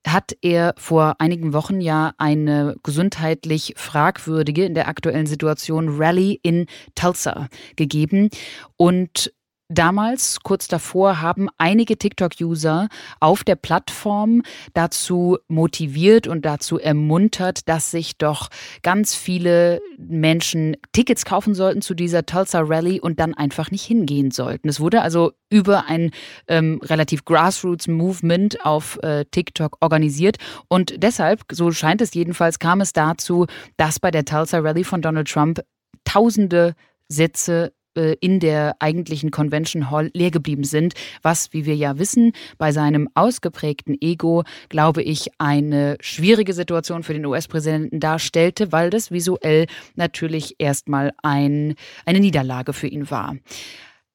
hat 0.07 0.37
er 0.41 0.75
vor 0.79 1.17
einigen 1.19 1.52
Wochen 1.52 1.81
ja 1.81 2.12
eine 2.19 2.76
gesundheitlich 2.83 3.75
fragwürdige 3.76 4.64
in 4.64 4.75
der 4.75 4.88
aktuellen 4.88 5.26
Situation 5.26 6.00
Rallye 6.00 6.41
in 6.43 6.67
Tulsa 6.95 7.49
gegeben 7.76 8.31
und 8.76 9.33
Damals, 9.73 10.41
kurz 10.43 10.69
davor, 10.69 11.23
haben 11.23 11.49
einige 11.57 11.97
TikTok-User 11.97 12.88
auf 13.21 13.43
der 13.43 13.57
Plattform 13.57 14.43
dazu 14.75 15.38
motiviert 15.49 16.26
und 16.26 16.45
dazu 16.45 16.79
ermuntert, 16.79 17.67
dass 17.71 17.91
sich 17.91 18.19
doch 18.19 18.50
ganz 18.83 19.14
viele 19.14 19.81
Menschen 19.97 20.76
Tickets 20.93 21.25
kaufen 21.25 21.55
sollten 21.55 21.81
zu 21.81 21.95
dieser 21.95 22.26
Tulsa 22.26 22.61
Rally 22.61 23.00
und 23.00 23.19
dann 23.19 23.33
einfach 23.33 23.71
nicht 23.71 23.85
hingehen 23.85 24.31
sollten. 24.31 24.69
Es 24.69 24.79
wurde 24.79 25.00
also 25.00 25.33
über 25.49 25.87
ein 25.87 26.11
ähm, 26.49 26.79
relativ 26.83 27.25
Grassroots-Movement 27.25 28.67
auf 28.67 28.99
äh, 29.02 29.25
TikTok 29.25 29.79
organisiert 29.81 30.37
und 30.69 31.02
deshalb, 31.02 31.45
so 31.50 31.71
scheint 31.73 32.02
es 32.02 32.12
jedenfalls, 32.12 32.59
kam 32.59 32.83
es 32.83 32.93
dazu, 32.93 33.47
dass 33.79 33.99
bei 33.99 34.11
der 34.11 34.26
Tulsa 34.26 34.59
Rally 34.59 34.85
von 34.85 35.00
Donald 35.00 35.31
Trump 35.31 35.62
Tausende 36.05 36.75
Sätze 37.09 37.67
äh, 37.67 37.82
in 37.95 38.41
der 38.41 38.77
eigentlichen 38.79 39.31
Convention 39.31 39.91
Hall 39.91 40.11
leer 40.15 40.31
geblieben 40.31 40.65
sind, 40.65 40.95
was, 41.23 41.53
wie 41.53 41.67
wir 41.67 41.77
ja 41.77 41.99
wissen, 41.99 42.33
bei 42.59 42.73
seinem 42.73 43.09
ausgeprägten 43.15 43.97
Ego, 44.01 44.45
glaube 44.69 45.03
ich, 45.03 45.29
eine 45.39 45.97
schwierige 46.01 46.55
Situation 46.55 47.03
für 47.03 47.13
den 47.13 47.27
US-Präsidenten 47.27 48.01
darstellte, 48.01 48.73
weil 48.73 48.91
das 48.91 49.11
visuell 49.11 49.67
natürlich 49.97 50.57
erstmal 50.59 51.13
ein, 51.23 51.75
eine 52.07 52.21
Niederlage 52.21 52.73
für 52.73 52.87
ihn 52.89 53.11
war. 53.11 53.37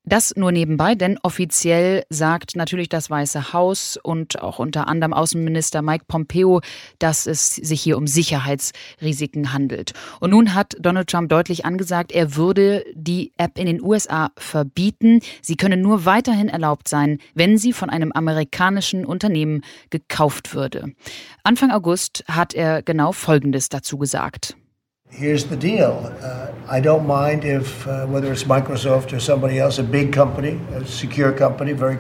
Das 0.08 0.34
nur 0.38 0.54
nebenbei, 0.54 0.96
denn 0.96 1.20
offiziell 1.22 2.06
sagt 2.10 2.56
natürlich 2.56 2.88
das 2.88 3.10
Weiße 3.10 3.52
Haus 3.52 4.00
und 4.02 4.42
auch 4.42 4.58
unter 4.58 4.88
anderem 4.88 5.12
Außenminister 5.12 5.82
Mike 5.82 6.06
Pompeo, 6.08 6.62
dass 6.98 7.28
es 7.28 7.56
sich 7.56 7.82
hier 7.82 7.98
um 7.98 8.08
Sicherheitsrisiken 8.08 9.52
handelt. 9.52 9.92
Und 10.22 10.30
nun 10.30 10.54
hat 10.54 10.78
Donald 10.80 11.10
Trump 11.10 11.28
deutlich 11.28 11.66
angesagt, 11.66 12.14
er 12.14 12.38
würde 12.38 12.86
die 12.94 13.34
App 13.36 13.60
in 13.60 13.66
den 13.66 13.82
USA 13.82 14.32
verbieten. 14.38 15.20
Sie 15.42 15.58
könne 15.58 15.76
nur 15.76 16.06
weiterhin 16.06 16.48
erlaubt 16.48 16.88
sein, 16.88 17.20
wenn 17.34 17.58
sie 17.58 17.74
von 17.74 17.90
einem 17.90 18.14
amerikanischen 18.14 19.04
Unternehmen 19.04 19.62
gekauft 19.90 20.56
würde. 20.56 20.94
Anfang 21.44 21.70
August 21.70 22.24
hat 22.30 22.54
er 22.54 22.82
genau 22.82 23.12
Folgendes 23.12 23.68
dazu 23.68 23.98
gesagt. 23.98 24.56
Here's 25.10 25.46
the 25.46 25.56
deal. 25.56 26.14
Uh, 26.22 26.52
I 26.68 26.80
don't 26.80 27.08
mind 27.08 27.46
if, 27.46 27.88
uh, 27.88 28.06
whether 28.06 28.32
it's 28.32 28.44
Microsoft 28.44 29.14
or 29.14 29.20
somebody 29.20 29.58
else, 29.58 29.80
a 29.80 29.84
big 29.84 30.14
company, 30.14 30.60
a 30.74 30.86
secure 30.86 31.32
company, 31.32 31.72
very, 31.72 31.98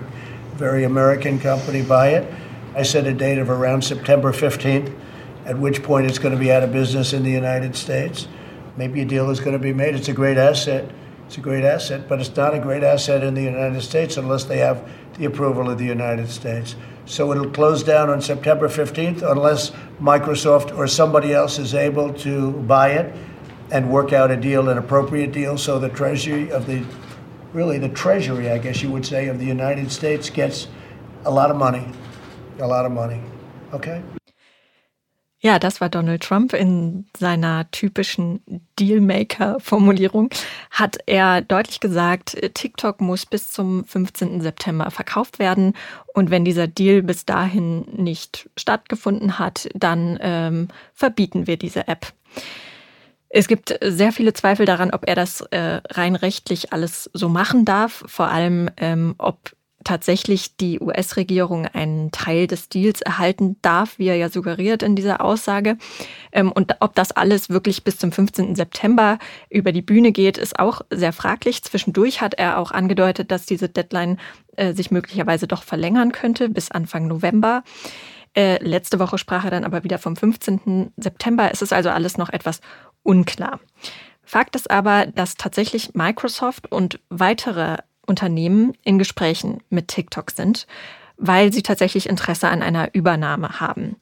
very 0.55 0.83
American 0.83 1.39
company, 1.39 1.81
buy 1.81 2.09
it. 2.09 2.31
I 2.75 2.83
set 2.83 3.07
a 3.07 3.13
date 3.13 3.37
of 3.37 3.49
around 3.49 3.83
September 3.83 4.33
15th, 4.33 4.93
at 5.45 5.57
which 5.57 5.81
point 5.81 6.05
it's 6.05 6.19
going 6.19 6.33
to 6.33 6.39
be 6.39 6.51
out 6.51 6.63
of 6.63 6.71
business 6.71 7.13
in 7.13 7.23
the 7.23 7.31
United 7.31 7.75
States. 7.75 8.27
Maybe 8.75 9.01
a 9.01 9.05
deal 9.05 9.31
is 9.31 9.39
going 9.39 9.53
to 9.53 9.63
be 9.63 9.73
made. 9.73 9.95
It's 9.95 10.09
a 10.09 10.13
great 10.13 10.37
asset. 10.37 10.91
It's 11.25 11.37
a 11.37 11.41
great 11.41 11.63
asset, 11.63 12.07
but 12.07 12.19
it's 12.19 12.35
not 12.35 12.53
a 12.53 12.59
great 12.59 12.83
asset 12.83 13.23
in 13.23 13.33
the 13.33 13.41
United 13.41 13.81
States 13.81 14.17
unless 14.17 14.43
they 14.43 14.57
have 14.59 14.87
the 15.17 15.25
approval 15.25 15.69
of 15.69 15.77
the 15.77 15.85
United 15.85 16.29
States. 16.29 16.75
So 17.07 17.31
it'll 17.31 17.49
close 17.49 17.83
down 17.83 18.09
on 18.09 18.21
September 18.21 18.67
15th 18.67 19.23
unless 19.23 19.71
Microsoft 19.99 20.77
or 20.77 20.87
somebody 20.87 21.33
else 21.33 21.57
is 21.57 21.73
able 21.73 22.13
to 22.15 22.51
buy 22.51 22.91
it 22.91 23.15
and 23.71 23.91
work 23.91 24.13
out 24.13 24.29
a 24.29 24.37
deal, 24.37 24.69
an 24.69 24.77
appropriate 24.77 25.31
deal, 25.31 25.57
so 25.57 25.79
the 25.79 25.89
Treasury 25.89 26.51
of 26.51 26.67
the 26.67 26.85
really 27.53 27.77
the 27.79 27.89
treasury, 27.89 28.51
I 28.51 28.57
guess 28.57 28.81
you 28.81 28.91
would 28.91 29.05
say, 29.05 29.27
of 29.27 29.39
the 29.39 29.45
United 29.45 29.91
States 29.91 30.29
gets 30.29 30.67
a 31.25 31.31
lot 31.31 31.49
of 31.49 31.57
money. 31.57 31.87
A 32.59 32.67
lot 32.67 32.85
of 32.85 32.91
money. 32.91 33.21
Okay? 33.73 34.03
Ja, 35.39 35.59
das 35.59 35.81
war 35.81 35.89
Donald 35.89 36.23
Trump 36.23 36.53
in 36.53 37.05
seiner 37.15 37.69
typischen 37.69 38.41
Dealmaker-Formulierung. 38.79 40.29
Hat 40.71 40.97
er 41.05 41.41
deutlich 41.41 41.79
gesagt, 41.79 42.35
TikTok 42.55 43.01
muss 43.01 43.27
bis 43.27 43.51
zum 43.51 43.85
15. 43.85 44.41
September 44.41 44.89
verkauft 44.89 45.37
werden. 45.37 45.73
Und 46.15 46.31
wenn 46.31 46.43
dieser 46.43 46.67
Deal 46.67 47.03
bis 47.03 47.25
dahin 47.25 47.81
nicht 47.95 48.49
stattgefunden 48.57 49.37
hat, 49.37 49.69
dann 49.75 50.17
ähm, 50.21 50.69
verbieten 50.95 51.45
wir 51.45 51.57
diese 51.57 51.87
App. 51.87 52.13
Es 53.29 53.47
gibt 53.47 53.77
sehr 53.83 54.11
viele 54.11 54.33
Zweifel 54.33 54.65
daran, 54.65 54.91
ob 54.91 55.07
er 55.07 55.13
das 55.13 55.41
äh, 55.41 55.81
rein 55.89 56.15
rechtlich 56.15 56.73
alles 56.73 57.11
so 57.13 57.29
machen 57.29 57.63
darf. 57.63 58.03
Vor 58.07 58.29
allem, 58.29 58.71
ähm, 58.77 59.13
ob 59.19 59.51
tatsächlich 59.83 60.57
die 60.57 60.79
US-Regierung 60.79 61.65
einen 61.65 62.11
Teil 62.11 62.47
des 62.47 62.69
Deals 62.69 63.01
erhalten 63.01 63.57
darf, 63.61 63.99
wie 63.99 64.07
er 64.07 64.15
ja 64.15 64.29
suggeriert 64.29 64.83
in 64.83 64.95
dieser 64.95 65.21
Aussage. 65.21 65.77
Ähm, 66.31 66.51
und 66.51 66.75
ob 66.79 66.95
das 66.95 67.11
alles 67.11 67.49
wirklich 67.49 67.83
bis 67.83 67.97
zum 67.97 68.11
15. 68.11 68.55
September 68.55 69.19
über 69.49 69.71
die 69.71 69.81
Bühne 69.81 70.11
geht, 70.11 70.37
ist 70.37 70.59
auch 70.59 70.81
sehr 70.89 71.13
fraglich. 71.13 71.63
Zwischendurch 71.63 72.21
hat 72.21 72.33
er 72.33 72.57
auch 72.57 72.71
angedeutet, 72.71 73.31
dass 73.31 73.45
diese 73.45 73.69
Deadline 73.69 74.17
äh, 74.55 74.73
sich 74.73 74.91
möglicherweise 74.91 75.47
doch 75.47 75.63
verlängern 75.63 76.11
könnte 76.11 76.49
bis 76.49 76.71
Anfang 76.71 77.07
November. 77.07 77.63
Äh, 78.35 78.63
letzte 78.63 78.99
Woche 78.99 79.17
sprach 79.17 79.45
er 79.45 79.51
dann 79.51 79.63
aber 79.63 79.83
wieder 79.83 79.99
vom 79.99 80.15
15. 80.15 80.93
September. 80.97 81.49
Es 81.51 81.61
ist 81.61 81.73
also 81.73 81.89
alles 81.89 82.17
noch 82.17 82.29
etwas 82.29 82.61
unklar. 83.03 83.59
Fakt 84.23 84.57
ist 84.57 84.69
aber, 84.69 85.05
dass 85.05 85.35
tatsächlich 85.35 85.95
Microsoft 85.95 86.69
und 86.69 86.99
weitere 87.09 87.77
Unternehmen 88.07 88.73
in 88.83 88.97
Gesprächen 88.97 89.61
mit 89.69 89.87
TikTok 89.89 90.31
sind, 90.31 90.65
weil 91.17 91.53
sie 91.53 91.61
tatsächlich 91.61 92.09
Interesse 92.09 92.47
an 92.47 92.63
einer 92.63 92.93
Übernahme 92.93 93.59
haben. 93.59 93.97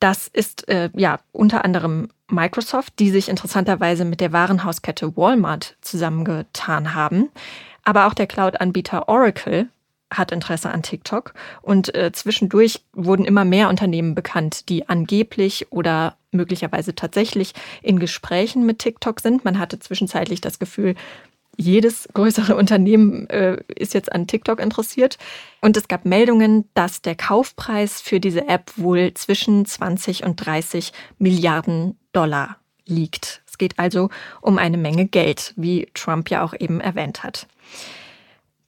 Das 0.00 0.28
ist 0.28 0.68
äh, 0.68 0.90
ja 0.94 1.18
unter 1.32 1.64
anderem 1.64 2.08
Microsoft, 2.30 2.98
die 2.98 3.10
sich 3.10 3.28
interessanterweise 3.28 4.04
mit 4.04 4.20
der 4.20 4.32
Warenhauskette 4.32 5.16
Walmart 5.16 5.76
zusammengetan 5.80 6.94
haben. 6.94 7.30
Aber 7.84 8.06
auch 8.06 8.14
der 8.14 8.26
Cloud-Anbieter 8.26 9.08
Oracle 9.08 9.68
hat 10.10 10.32
Interesse 10.32 10.70
an 10.70 10.82
TikTok. 10.82 11.34
Und 11.62 11.94
äh, 11.94 12.12
zwischendurch 12.12 12.82
wurden 12.92 13.24
immer 13.24 13.44
mehr 13.44 13.68
Unternehmen 13.68 14.14
bekannt, 14.14 14.68
die 14.68 14.88
angeblich 14.88 15.66
oder 15.70 16.16
möglicherweise 16.30 16.94
tatsächlich 16.94 17.54
in 17.82 17.98
Gesprächen 17.98 18.66
mit 18.66 18.78
TikTok 18.78 19.20
sind. 19.20 19.44
Man 19.44 19.58
hatte 19.58 19.78
zwischenzeitlich 19.78 20.40
das 20.40 20.58
Gefühl, 20.58 20.94
jedes 21.58 22.08
größere 22.14 22.56
Unternehmen 22.56 23.28
äh, 23.28 23.58
ist 23.74 23.92
jetzt 23.92 24.12
an 24.12 24.26
TikTok 24.26 24.60
interessiert. 24.60 25.18
Und 25.60 25.76
es 25.76 25.88
gab 25.88 26.04
Meldungen, 26.04 26.68
dass 26.74 27.02
der 27.02 27.16
Kaufpreis 27.16 28.00
für 28.00 28.20
diese 28.20 28.48
App 28.48 28.72
wohl 28.76 29.12
zwischen 29.14 29.66
20 29.66 30.24
und 30.24 30.36
30 30.36 30.92
Milliarden 31.18 31.98
Dollar 32.12 32.58
liegt. 32.86 33.42
Es 33.46 33.58
geht 33.58 33.78
also 33.78 34.08
um 34.40 34.56
eine 34.56 34.78
Menge 34.78 35.06
Geld, 35.06 35.52
wie 35.56 35.88
Trump 35.94 36.30
ja 36.30 36.44
auch 36.44 36.54
eben 36.58 36.80
erwähnt 36.80 37.24
hat. 37.24 37.48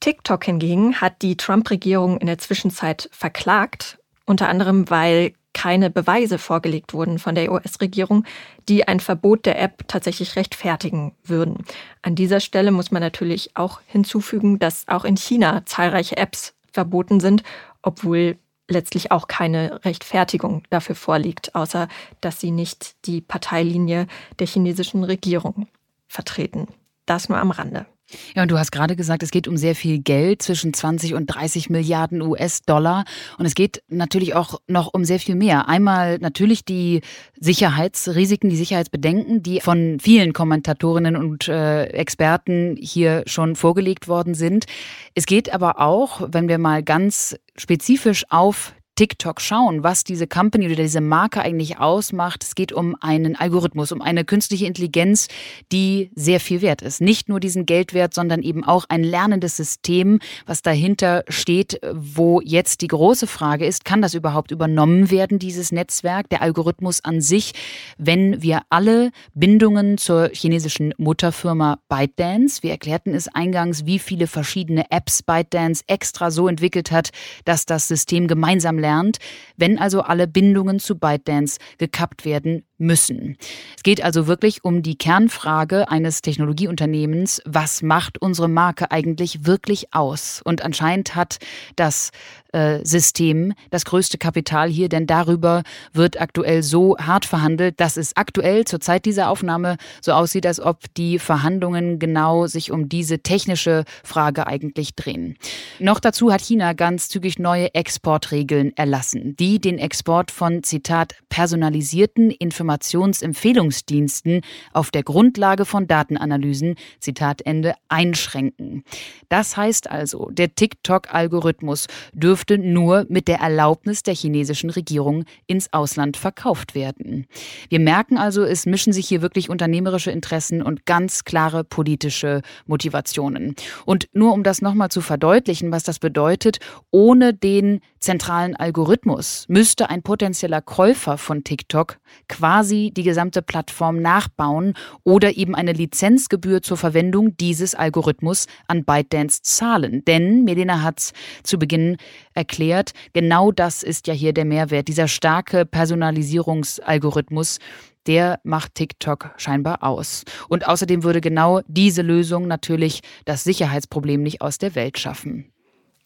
TikTok 0.00 0.44
hingegen 0.44 1.00
hat 1.00 1.22
die 1.22 1.36
Trump-Regierung 1.36 2.18
in 2.18 2.26
der 2.26 2.38
Zwischenzeit 2.38 3.08
verklagt, 3.12 3.99
unter 4.30 4.48
anderem 4.48 4.88
weil 4.88 5.34
keine 5.52 5.90
Beweise 5.90 6.38
vorgelegt 6.38 6.94
wurden 6.94 7.18
von 7.18 7.34
der 7.34 7.50
US-Regierung, 7.50 8.24
die 8.68 8.86
ein 8.86 9.00
Verbot 9.00 9.46
der 9.46 9.60
App 9.60 9.86
tatsächlich 9.88 10.36
rechtfertigen 10.36 11.12
würden. 11.24 11.64
An 12.02 12.14
dieser 12.14 12.40
Stelle 12.40 12.70
muss 12.70 12.92
man 12.92 13.02
natürlich 13.02 13.56
auch 13.56 13.80
hinzufügen, 13.86 14.58
dass 14.60 14.86
auch 14.86 15.04
in 15.04 15.16
China 15.16 15.66
zahlreiche 15.66 16.16
Apps 16.16 16.54
verboten 16.72 17.18
sind, 17.18 17.42
obwohl 17.82 18.38
letztlich 18.68 19.10
auch 19.10 19.26
keine 19.26 19.84
Rechtfertigung 19.84 20.62
dafür 20.70 20.94
vorliegt, 20.94 21.56
außer 21.56 21.88
dass 22.20 22.40
sie 22.40 22.52
nicht 22.52 22.94
die 23.06 23.20
Parteilinie 23.20 24.06
der 24.38 24.46
chinesischen 24.46 25.02
Regierung 25.02 25.66
vertreten. 26.06 26.68
Das 27.06 27.28
nur 27.28 27.38
am 27.38 27.50
Rande. 27.50 27.86
Ja, 28.34 28.42
und 28.42 28.50
du 28.50 28.58
hast 28.58 28.72
gerade 28.72 28.96
gesagt, 28.96 29.22
es 29.22 29.30
geht 29.30 29.48
um 29.48 29.56
sehr 29.56 29.74
viel 29.74 29.98
Geld, 29.98 30.42
zwischen 30.42 30.72
20 30.72 31.14
und 31.14 31.26
30 31.26 31.70
Milliarden 31.70 32.22
US-Dollar. 32.22 33.04
Und 33.38 33.46
es 33.46 33.54
geht 33.54 33.82
natürlich 33.88 34.34
auch 34.34 34.60
noch 34.66 34.92
um 34.92 35.04
sehr 35.04 35.20
viel 35.20 35.34
mehr. 35.34 35.68
Einmal 35.68 36.18
natürlich 36.18 36.64
die 36.64 37.00
Sicherheitsrisiken, 37.38 38.50
die 38.50 38.56
Sicherheitsbedenken, 38.56 39.42
die 39.42 39.60
von 39.60 39.98
vielen 40.00 40.32
Kommentatorinnen 40.32 41.16
und 41.16 41.48
äh, 41.48 41.84
Experten 41.84 42.76
hier 42.80 43.22
schon 43.26 43.56
vorgelegt 43.56 44.08
worden 44.08 44.34
sind. 44.34 44.66
Es 45.14 45.26
geht 45.26 45.52
aber 45.52 45.80
auch, 45.80 46.28
wenn 46.32 46.48
wir 46.48 46.58
mal 46.58 46.82
ganz 46.82 47.36
spezifisch 47.56 48.24
auf 48.30 48.72
TikTok 49.00 49.40
schauen, 49.40 49.82
was 49.82 50.04
diese 50.04 50.26
Company 50.26 50.66
oder 50.66 50.74
diese 50.82 51.00
Marke 51.00 51.40
eigentlich 51.40 51.78
ausmacht. 51.78 52.44
Es 52.44 52.54
geht 52.54 52.70
um 52.70 52.94
einen 53.00 53.34
Algorithmus, 53.34 53.92
um 53.92 54.02
eine 54.02 54.26
künstliche 54.26 54.66
Intelligenz, 54.66 55.28
die 55.72 56.10
sehr 56.14 56.38
viel 56.38 56.60
wert 56.60 56.82
ist. 56.82 57.00
Nicht 57.00 57.26
nur 57.26 57.40
diesen 57.40 57.64
Geldwert, 57.64 58.12
sondern 58.12 58.42
eben 58.42 58.62
auch 58.62 58.84
ein 58.90 59.02
lernendes 59.02 59.56
System, 59.56 60.18
was 60.44 60.60
dahinter 60.60 61.24
steht, 61.30 61.80
wo 61.94 62.42
jetzt 62.44 62.82
die 62.82 62.88
große 62.88 63.26
Frage 63.26 63.64
ist, 63.64 63.86
kann 63.86 64.02
das 64.02 64.12
überhaupt 64.12 64.50
übernommen 64.50 65.10
werden, 65.10 65.38
dieses 65.38 65.72
Netzwerk, 65.72 66.28
der 66.28 66.42
Algorithmus 66.42 67.02
an 67.02 67.22
sich, 67.22 67.54
wenn 67.96 68.42
wir 68.42 68.60
alle 68.68 69.12
Bindungen 69.32 69.96
zur 69.96 70.28
chinesischen 70.34 70.92
Mutterfirma 70.98 71.78
ByteDance, 71.88 72.62
wir 72.62 72.72
erklärten 72.72 73.14
es 73.14 73.28
eingangs, 73.28 73.86
wie 73.86 73.98
viele 73.98 74.26
verschiedene 74.26 74.90
Apps 74.90 75.22
ByteDance 75.22 75.84
extra 75.86 76.30
so 76.30 76.48
entwickelt 76.48 76.90
hat, 76.90 77.12
dass 77.46 77.64
das 77.64 77.88
System 77.88 78.28
gemeinsam 78.28 78.78
lernt, 78.78 78.89
gelernt, 78.90 79.18
wenn 79.56 79.78
also 79.78 80.02
alle 80.02 80.26
Bindungen 80.26 80.78
zu 80.78 80.98
ByteDance 80.98 81.58
gekappt 81.78 82.24
werden 82.24 82.64
müssen. 82.80 83.36
Es 83.76 83.82
geht 83.82 84.02
also 84.02 84.26
wirklich 84.26 84.64
um 84.64 84.82
die 84.82 84.96
Kernfrage 84.96 85.88
eines 85.88 86.22
Technologieunternehmens, 86.22 87.42
was 87.44 87.82
macht 87.82 88.20
unsere 88.20 88.48
Marke 88.48 88.90
eigentlich 88.90 89.46
wirklich 89.46 89.92
aus? 89.92 90.40
Und 90.44 90.62
anscheinend 90.62 91.14
hat 91.14 91.38
das 91.76 92.10
äh, 92.52 92.84
System 92.84 93.52
das 93.70 93.84
größte 93.84 94.18
Kapital 94.18 94.68
hier, 94.68 94.88
denn 94.88 95.06
darüber 95.06 95.62
wird 95.92 96.20
aktuell 96.20 96.62
so 96.62 96.96
hart 96.98 97.24
verhandelt, 97.24 97.80
dass 97.80 97.96
es 97.96 98.16
aktuell 98.16 98.64
zur 98.64 98.80
Zeit 98.80 99.04
dieser 99.04 99.30
Aufnahme 99.30 99.76
so 100.00 100.12
aussieht, 100.12 100.46
als 100.46 100.60
ob 100.60 100.92
die 100.94 101.18
Verhandlungen 101.18 101.98
genau 101.98 102.46
sich 102.46 102.72
um 102.72 102.88
diese 102.88 103.20
technische 103.20 103.84
Frage 104.02 104.46
eigentlich 104.46 104.94
drehen. 104.94 105.36
Noch 105.78 106.00
dazu 106.00 106.32
hat 106.32 106.40
China 106.40 106.72
ganz 106.72 107.08
zügig 107.08 107.38
neue 107.38 107.74
Exportregeln 107.74 108.76
erlassen, 108.76 109.36
die 109.36 109.60
den 109.60 109.78
Export 109.78 110.30
von, 110.30 110.62
Zitat, 110.62 111.14
personalisierten 111.28 112.30
Informationsempfehlungsdiensten 112.70 114.42
auf 114.72 114.90
der 114.90 115.02
Grundlage 115.02 115.64
von 115.64 115.86
Datenanalysen, 115.86 116.76
Zitat 117.00 117.42
Ende, 117.42 117.74
einschränken. 117.88 118.84
Das 119.28 119.56
heißt 119.56 119.90
also, 119.90 120.30
der 120.30 120.54
TikTok-Algorithmus 120.54 121.88
dürfte 122.12 122.58
nur 122.58 123.06
mit 123.08 123.26
der 123.28 123.40
Erlaubnis 123.40 124.02
der 124.02 124.14
chinesischen 124.14 124.70
Regierung 124.70 125.24
ins 125.46 125.72
Ausland 125.72 126.16
verkauft 126.16 126.74
werden. 126.74 127.26
Wir 127.68 127.80
merken 127.80 128.18
also, 128.18 128.44
es 128.44 128.66
mischen 128.66 128.92
sich 128.92 129.08
hier 129.08 129.22
wirklich 129.22 129.50
unternehmerische 129.50 130.12
Interessen 130.12 130.62
und 130.62 130.86
ganz 130.86 131.24
klare 131.24 131.64
politische 131.64 132.42
Motivationen. 132.66 133.56
Und 133.84 134.08
nur 134.12 134.32
um 134.32 134.42
das 134.42 134.62
nochmal 134.62 134.90
zu 134.90 135.00
verdeutlichen, 135.00 135.72
was 135.72 135.82
das 135.82 135.98
bedeutet, 135.98 136.58
ohne 136.90 137.34
den 137.34 137.80
zentralen 138.00 138.56
Algorithmus 138.56 139.44
müsste 139.48 139.90
ein 139.90 140.02
potenzieller 140.02 140.62
Käufer 140.62 141.18
von 141.18 141.44
TikTok 141.44 141.98
quasi 142.28 142.92
die 142.96 143.02
gesamte 143.02 143.42
Plattform 143.42 144.00
nachbauen 144.00 144.74
oder 145.04 145.36
eben 145.36 145.54
eine 145.54 145.72
Lizenzgebühr 145.72 146.62
zur 146.62 146.78
Verwendung 146.78 147.36
dieses 147.36 147.74
Algorithmus 147.74 148.46
an 148.66 148.84
ByteDance 148.84 149.42
zahlen. 149.42 150.02
Denn 150.06 150.44
Melina 150.44 150.82
hat 150.82 150.98
es 150.98 151.12
zu 151.42 151.58
Beginn 151.58 151.98
erklärt. 152.32 152.92
Genau 153.12 153.52
das 153.52 153.82
ist 153.82 154.06
ja 154.06 154.14
hier 154.14 154.32
der 154.32 154.46
Mehrwert. 154.46 154.88
Dieser 154.88 155.06
starke 155.06 155.66
Personalisierungsalgorithmus, 155.66 157.58
der 158.06 158.40
macht 158.44 158.74
TikTok 158.76 159.34
scheinbar 159.36 159.82
aus. 159.82 160.24
Und 160.48 160.66
außerdem 160.66 161.04
würde 161.04 161.20
genau 161.20 161.60
diese 161.66 162.02
Lösung 162.02 162.46
natürlich 162.46 163.02
das 163.26 163.44
Sicherheitsproblem 163.44 164.22
nicht 164.22 164.40
aus 164.40 164.56
der 164.56 164.74
Welt 164.74 164.98
schaffen. 164.98 165.52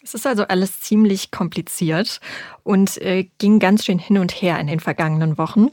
Es 0.04 0.12
ist 0.12 0.26
also 0.26 0.44
alles 0.44 0.80
ziemlich 0.82 1.30
kompliziert 1.30 2.20
und 2.62 3.00
äh, 3.00 3.30
ging 3.38 3.58
ganz 3.58 3.86
schön 3.86 3.98
hin 3.98 4.18
und 4.18 4.32
her 4.32 4.60
in 4.60 4.66
den 4.66 4.80
vergangenen 4.80 5.38
Wochen. 5.38 5.68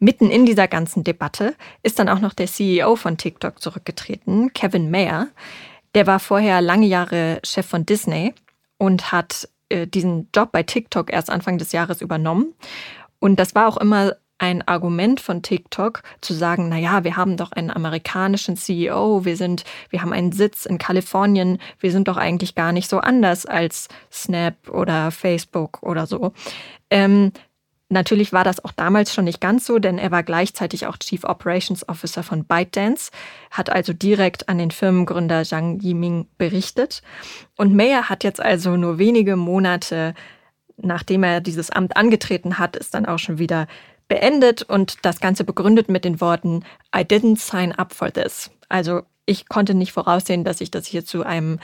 Mitten 0.00 0.28
in 0.28 0.44
dieser 0.44 0.66
ganzen 0.66 1.04
Debatte 1.04 1.54
ist 1.84 2.00
dann 2.00 2.08
auch 2.08 2.18
noch 2.18 2.34
der 2.34 2.48
CEO 2.48 2.96
von 2.96 3.16
TikTok 3.16 3.62
zurückgetreten, 3.62 4.52
Kevin 4.52 4.90
Mayer. 4.90 5.28
Der 5.94 6.06
war 6.08 6.18
vorher 6.18 6.60
lange 6.60 6.86
Jahre 6.86 7.40
Chef 7.44 7.64
von 7.64 7.86
Disney 7.86 8.34
und 8.76 9.12
hat 9.12 9.48
äh, 9.68 9.86
diesen 9.86 10.28
Job 10.34 10.50
bei 10.50 10.64
TikTok 10.64 11.12
erst 11.12 11.30
Anfang 11.30 11.56
des 11.56 11.70
Jahres 11.70 12.02
übernommen. 12.02 12.54
Und 13.20 13.36
das 13.38 13.54
war 13.54 13.68
auch 13.68 13.76
immer 13.76 14.16
ein 14.38 14.66
Argument 14.66 15.20
von 15.20 15.42
TikTok 15.42 16.02
zu 16.20 16.34
sagen, 16.34 16.68
na 16.68 16.76
ja, 16.78 17.04
wir 17.04 17.16
haben 17.16 17.36
doch 17.36 17.52
einen 17.52 17.70
amerikanischen 17.70 18.56
CEO, 18.56 19.24
wir 19.24 19.36
sind, 19.36 19.64
wir 19.90 20.02
haben 20.02 20.12
einen 20.12 20.32
Sitz 20.32 20.66
in 20.66 20.78
Kalifornien, 20.78 21.58
wir 21.80 21.90
sind 21.90 22.08
doch 22.08 22.16
eigentlich 22.16 22.54
gar 22.54 22.72
nicht 22.72 22.90
so 22.90 22.98
anders 22.98 23.46
als 23.46 23.88
Snap 24.12 24.68
oder 24.68 25.10
Facebook 25.10 25.82
oder 25.82 26.06
so. 26.06 26.32
Ähm, 26.90 27.32
Natürlich 27.88 28.32
war 28.32 28.42
das 28.42 28.64
auch 28.64 28.72
damals 28.72 29.14
schon 29.14 29.26
nicht 29.26 29.40
ganz 29.40 29.64
so, 29.64 29.78
denn 29.78 29.98
er 29.98 30.10
war 30.10 30.24
gleichzeitig 30.24 30.88
auch 30.88 30.96
Chief 30.96 31.22
Operations 31.22 31.88
Officer 31.88 32.24
von 32.24 32.44
ByteDance, 32.44 33.12
hat 33.52 33.70
also 33.70 33.92
direkt 33.92 34.48
an 34.48 34.58
den 34.58 34.72
Firmengründer 34.72 35.44
Zhang 35.44 35.78
Yiming 35.80 36.26
berichtet. 36.36 37.02
Und 37.56 37.76
Mayer 37.76 38.08
hat 38.08 38.24
jetzt 38.24 38.40
also 38.40 38.76
nur 38.76 38.98
wenige 38.98 39.36
Monate, 39.36 40.14
nachdem 40.76 41.22
er 41.22 41.40
dieses 41.40 41.70
Amt 41.70 41.96
angetreten 41.96 42.58
hat, 42.58 42.74
ist 42.74 42.92
dann 42.94 43.06
auch 43.06 43.20
schon 43.20 43.38
wieder 43.38 43.68
beendet 44.08 44.62
und 44.62 44.98
das 45.02 45.20
Ganze 45.20 45.44
begründet 45.44 45.88
mit 45.88 46.04
den 46.04 46.20
Worten 46.20 46.64
I 46.94 47.00
didn't 47.00 47.38
sign 47.38 47.72
up 47.72 47.92
for 47.92 48.12
this. 48.12 48.50
Also 48.68 49.02
ich 49.26 49.48
konnte 49.48 49.74
nicht 49.74 49.92
voraussehen, 49.92 50.44
dass 50.44 50.58
sich 50.58 50.70
das 50.70 50.86
hier 50.86 51.04
zu 51.04 51.24
einem 51.24 51.58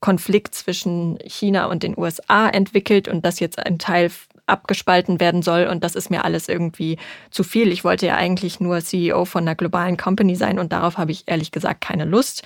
Konflikt 0.00 0.54
zwischen 0.54 1.18
China 1.24 1.66
und 1.66 1.82
den 1.82 1.96
USA 1.96 2.48
entwickelt 2.48 3.08
und 3.08 3.24
dass 3.24 3.40
jetzt 3.40 3.58
ein 3.58 3.78
Teil 3.78 4.10
abgespalten 4.46 5.20
werden 5.20 5.42
soll 5.42 5.66
und 5.66 5.84
das 5.84 5.94
ist 5.94 6.10
mir 6.10 6.24
alles 6.24 6.48
irgendwie 6.48 6.98
zu 7.30 7.44
viel. 7.44 7.70
Ich 7.70 7.84
wollte 7.84 8.06
ja 8.06 8.16
eigentlich 8.16 8.58
nur 8.58 8.80
CEO 8.80 9.24
von 9.24 9.44
einer 9.44 9.54
globalen 9.54 9.96
Company 9.96 10.34
sein 10.34 10.58
und 10.58 10.72
darauf 10.72 10.98
habe 10.98 11.12
ich 11.12 11.24
ehrlich 11.26 11.52
gesagt 11.52 11.80
keine 11.80 12.04
Lust 12.04 12.42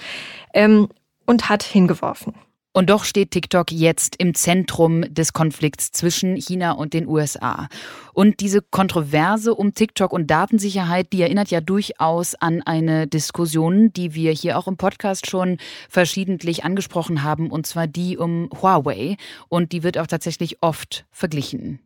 ähm, 0.52 0.88
und 1.24 1.48
hat 1.48 1.62
hingeworfen. 1.62 2.34
Und 2.76 2.90
doch 2.90 3.04
steht 3.04 3.30
TikTok 3.30 3.72
jetzt 3.72 4.16
im 4.16 4.34
Zentrum 4.34 5.00
des 5.08 5.32
Konflikts 5.32 5.92
zwischen 5.92 6.36
China 6.36 6.72
und 6.72 6.92
den 6.92 7.08
USA. 7.08 7.70
Und 8.12 8.40
diese 8.40 8.60
Kontroverse 8.60 9.54
um 9.54 9.72
TikTok 9.72 10.12
und 10.12 10.30
Datensicherheit, 10.30 11.10
die 11.14 11.22
erinnert 11.22 11.50
ja 11.50 11.62
durchaus 11.62 12.34
an 12.34 12.60
eine 12.60 13.06
Diskussion, 13.06 13.94
die 13.94 14.12
wir 14.12 14.30
hier 14.32 14.58
auch 14.58 14.68
im 14.68 14.76
Podcast 14.76 15.26
schon 15.30 15.56
verschiedentlich 15.88 16.64
angesprochen 16.64 17.22
haben, 17.22 17.50
und 17.50 17.66
zwar 17.66 17.86
die 17.86 18.18
um 18.18 18.50
Huawei. 18.60 19.16
Und 19.48 19.72
die 19.72 19.82
wird 19.82 19.96
auch 19.96 20.06
tatsächlich 20.06 20.62
oft 20.62 21.06
verglichen. 21.10 21.80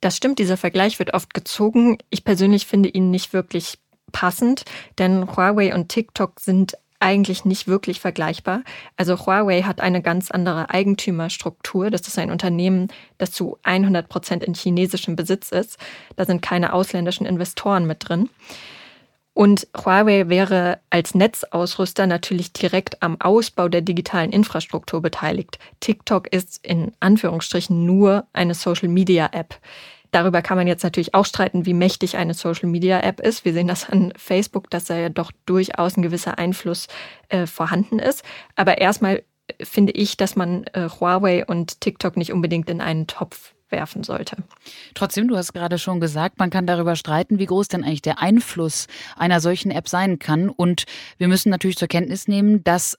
Das 0.00 0.16
stimmt, 0.16 0.38
dieser 0.38 0.56
Vergleich 0.56 1.00
wird 1.00 1.14
oft 1.14 1.34
gezogen. 1.34 1.98
Ich 2.10 2.22
persönlich 2.22 2.64
finde 2.64 2.90
ihn 2.90 3.10
nicht 3.10 3.32
wirklich 3.32 3.80
passend, 4.12 4.62
denn 4.98 5.36
Huawei 5.36 5.74
und 5.74 5.88
TikTok 5.88 6.38
sind 6.38 6.76
eigentlich 7.00 7.44
nicht 7.44 7.66
wirklich 7.66 7.98
vergleichbar. 7.98 8.62
Also 8.96 9.26
Huawei 9.26 9.62
hat 9.62 9.80
eine 9.80 10.02
ganz 10.02 10.30
andere 10.30 10.70
Eigentümerstruktur. 10.70 11.90
Das 11.90 12.06
ist 12.06 12.18
ein 12.18 12.30
Unternehmen, 12.30 12.88
das 13.18 13.32
zu 13.32 13.58
100 13.62 14.08
Prozent 14.08 14.44
in 14.44 14.54
chinesischem 14.54 15.16
Besitz 15.16 15.50
ist. 15.50 15.78
Da 16.16 16.24
sind 16.26 16.42
keine 16.42 16.72
ausländischen 16.72 17.26
Investoren 17.26 17.86
mit 17.86 18.08
drin. 18.08 18.28
Und 19.32 19.68
Huawei 19.74 20.28
wäre 20.28 20.80
als 20.90 21.14
Netzausrüster 21.14 22.06
natürlich 22.06 22.52
direkt 22.52 23.02
am 23.02 23.20
Ausbau 23.20 23.68
der 23.68 23.80
digitalen 23.80 24.32
Infrastruktur 24.32 25.00
beteiligt. 25.00 25.58
TikTok 25.80 26.32
ist 26.32 26.64
in 26.64 26.92
Anführungsstrichen 27.00 27.86
nur 27.86 28.26
eine 28.32 28.54
Social-Media-App. 28.54 29.58
Darüber 30.10 30.42
kann 30.42 30.56
man 30.56 30.66
jetzt 30.66 30.82
natürlich 30.82 31.14
auch 31.14 31.26
streiten, 31.26 31.66
wie 31.66 31.74
mächtig 31.74 32.16
eine 32.16 32.34
Social-Media-App 32.34 33.20
ist. 33.20 33.44
Wir 33.44 33.52
sehen 33.52 33.68
das 33.68 33.88
an 33.88 34.12
Facebook, 34.16 34.70
dass 34.70 34.84
da 34.84 34.96
ja 34.96 35.08
doch 35.08 35.32
durchaus 35.46 35.96
ein 35.96 36.02
gewisser 36.02 36.38
Einfluss 36.38 36.88
äh, 37.28 37.46
vorhanden 37.46 37.98
ist. 37.98 38.24
Aber 38.56 38.78
erstmal 38.78 39.22
finde 39.62 39.92
ich, 39.92 40.16
dass 40.16 40.36
man 40.36 40.64
äh, 40.72 40.88
Huawei 40.88 41.44
und 41.44 41.80
TikTok 41.80 42.16
nicht 42.16 42.32
unbedingt 42.32 42.68
in 42.70 42.80
einen 42.80 43.06
Topf 43.06 43.54
werfen 43.70 44.02
sollte. 44.02 44.36
Trotzdem, 44.94 45.28
du 45.28 45.36
hast 45.36 45.52
gerade 45.52 45.78
schon 45.78 46.00
gesagt, 46.00 46.38
man 46.38 46.50
kann 46.50 46.66
darüber 46.66 46.96
streiten, 46.96 47.38
wie 47.38 47.46
groß 47.46 47.68
denn 47.68 47.84
eigentlich 47.84 48.02
der 48.02 48.20
Einfluss 48.20 48.88
einer 49.16 49.40
solchen 49.40 49.70
App 49.70 49.88
sein 49.88 50.18
kann. 50.18 50.48
Und 50.48 50.84
wir 51.18 51.28
müssen 51.28 51.50
natürlich 51.50 51.78
zur 51.78 51.88
Kenntnis 51.88 52.26
nehmen, 52.26 52.64
dass 52.64 52.98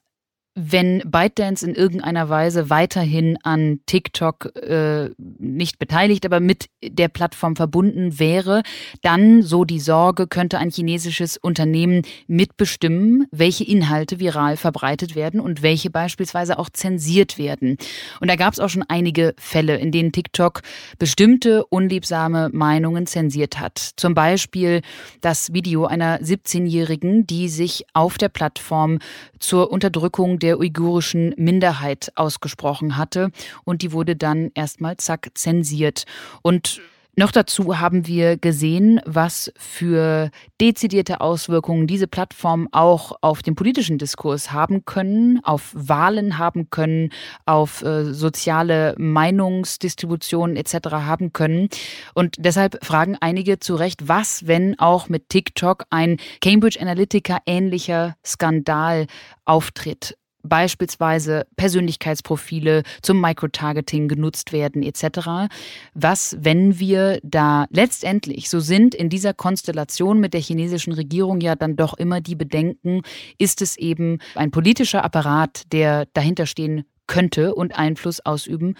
wenn 0.53 1.01
ByteDance 1.05 1.65
in 1.65 1.75
irgendeiner 1.75 2.27
Weise 2.27 2.69
weiterhin 2.69 3.37
an 3.43 3.79
TikTok 3.85 4.53
äh, 4.57 5.09
nicht 5.17 5.79
beteiligt, 5.79 6.25
aber 6.25 6.41
mit 6.41 6.67
der 6.83 7.07
Plattform 7.07 7.55
verbunden 7.55 8.19
wäre, 8.19 8.63
dann, 9.01 9.43
so 9.43 9.63
die 9.63 9.79
Sorge, 9.79 10.27
könnte 10.27 10.57
ein 10.57 10.69
chinesisches 10.69 11.37
Unternehmen 11.37 12.01
mitbestimmen, 12.27 13.27
welche 13.31 13.63
Inhalte 13.63 14.19
viral 14.19 14.57
verbreitet 14.57 15.15
werden 15.15 15.39
und 15.39 15.61
welche 15.61 15.89
beispielsweise 15.89 16.59
auch 16.59 16.69
zensiert 16.69 17.37
werden. 17.37 17.77
Und 18.19 18.29
da 18.29 18.35
gab 18.35 18.51
es 18.51 18.59
auch 18.59 18.69
schon 18.69 18.85
einige 18.89 19.33
Fälle, 19.37 19.77
in 19.77 19.93
denen 19.93 20.11
TikTok 20.11 20.63
bestimmte 20.99 21.65
unliebsame 21.65 22.49
Meinungen 22.51 23.07
zensiert 23.07 23.57
hat. 23.57 23.91
Zum 23.95 24.15
Beispiel 24.15 24.81
das 25.21 25.53
Video 25.53 25.85
einer 25.85 26.19
17-Jährigen, 26.19 27.25
die 27.25 27.47
sich 27.47 27.85
auf 27.93 28.17
der 28.17 28.29
Plattform 28.29 28.99
zur 29.39 29.71
Unterdrückung 29.71 30.39
der 30.41 30.59
uigurischen 30.59 31.33
Minderheit 31.37 32.11
ausgesprochen 32.15 32.97
hatte. 32.97 33.31
Und 33.63 33.81
die 33.81 33.91
wurde 33.91 34.15
dann 34.15 34.51
erstmal 34.53 34.97
zack 34.97 35.31
zensiert. 35.35 36.05
Und 36.41 36.81
noch 37.17 37.31
dazu 37.31 37.77
haben 37.77 38.07
wir 38.07 38.37
gesehen, 38.37 39.01
was 39.05 39.51
für 39.57 40.31
dezidierte 40.61 41.19
Auswirkungen 41.19 41.85
diese 41.85 42.07
Plattformen 42.07 42.69
auch 42.71 43.11
auf 43.19 43.41
den 43.41 43.53
politischen 43.53 43.97
Diskurs 43.97 44.53
haben 44.53 44.85
können, 44.85 45.41
auf 45.43 45.71
Wahlen 45.73 46.37
haben 46.37 46.69
können, 46.69 47.09
auf 47.45 47.81
äh, 47.81 48.05
soziale 48.13 48.95
Meinungsdistributionen 48.97 50.55
etc. 50.55 50.91
haben 50.91 51.33
können. 51.33 51.67
Und 52.13 52.37
deshalb 52.39 52.83
fragen 52.83 53.17
einige 53.19 53.59
zu 53.59 53.75
Recht, 53.75 54.07
was, 54.07 54.47
wenn 54.47 54.79
auch 54.79 55.09
mit 55.09 55.27
TikTok 55.27 55.83
ein 55.89 56.15
Cambridge 56.39 56.79
Analytica 56.79 57.39
ähnlicher 57.45 58.15
Skandal 58.25 59.07
auftritt 59.43 60.15
beispielsweise 60.43 61.45
Persönlichkeitsprofile 61.55 62.83
zum 63.01 63.19
Microtargeting 63.21 64.07
genutzt 64.07 64.53
werden 64.53 64.83
etc. 64.83 65.51
Was, 65.93 66.35
wenn 66.39 66.79
wir 66.79 67.19
da 67.23 67.65
letztendlich 67.69 68.49
so 68.49 68.59
sind 68.59 68.95
in 68.95 69.09
dieser 69.09 69.33
Konstellation 69.33 70.19
mit 70.19 70.33
der 70.33 70.41
chinesischen 70.41 70.93
Regierung 70.93 71.41
ja 71.41 71.55
dann 71.55 71.75
doch 71.75 71.93
immer 71.93 72.21
die 72.21 72.35
Bedenken, 72.35 73.01
ist 73.37 73.61
es 73.61 73.77
eben 73.77 74.19
ein 74.35 74.51
politischer 74.51 75.03
Apparat, 75.03 75.63
der 75.71 76.07
dahinter 76.13 76.45
stehen 76.45 76.85
könnte 77.07 77.55
und 77.55 77.77
Einfluss 77.77 78.19
ausüben 78.21 78.75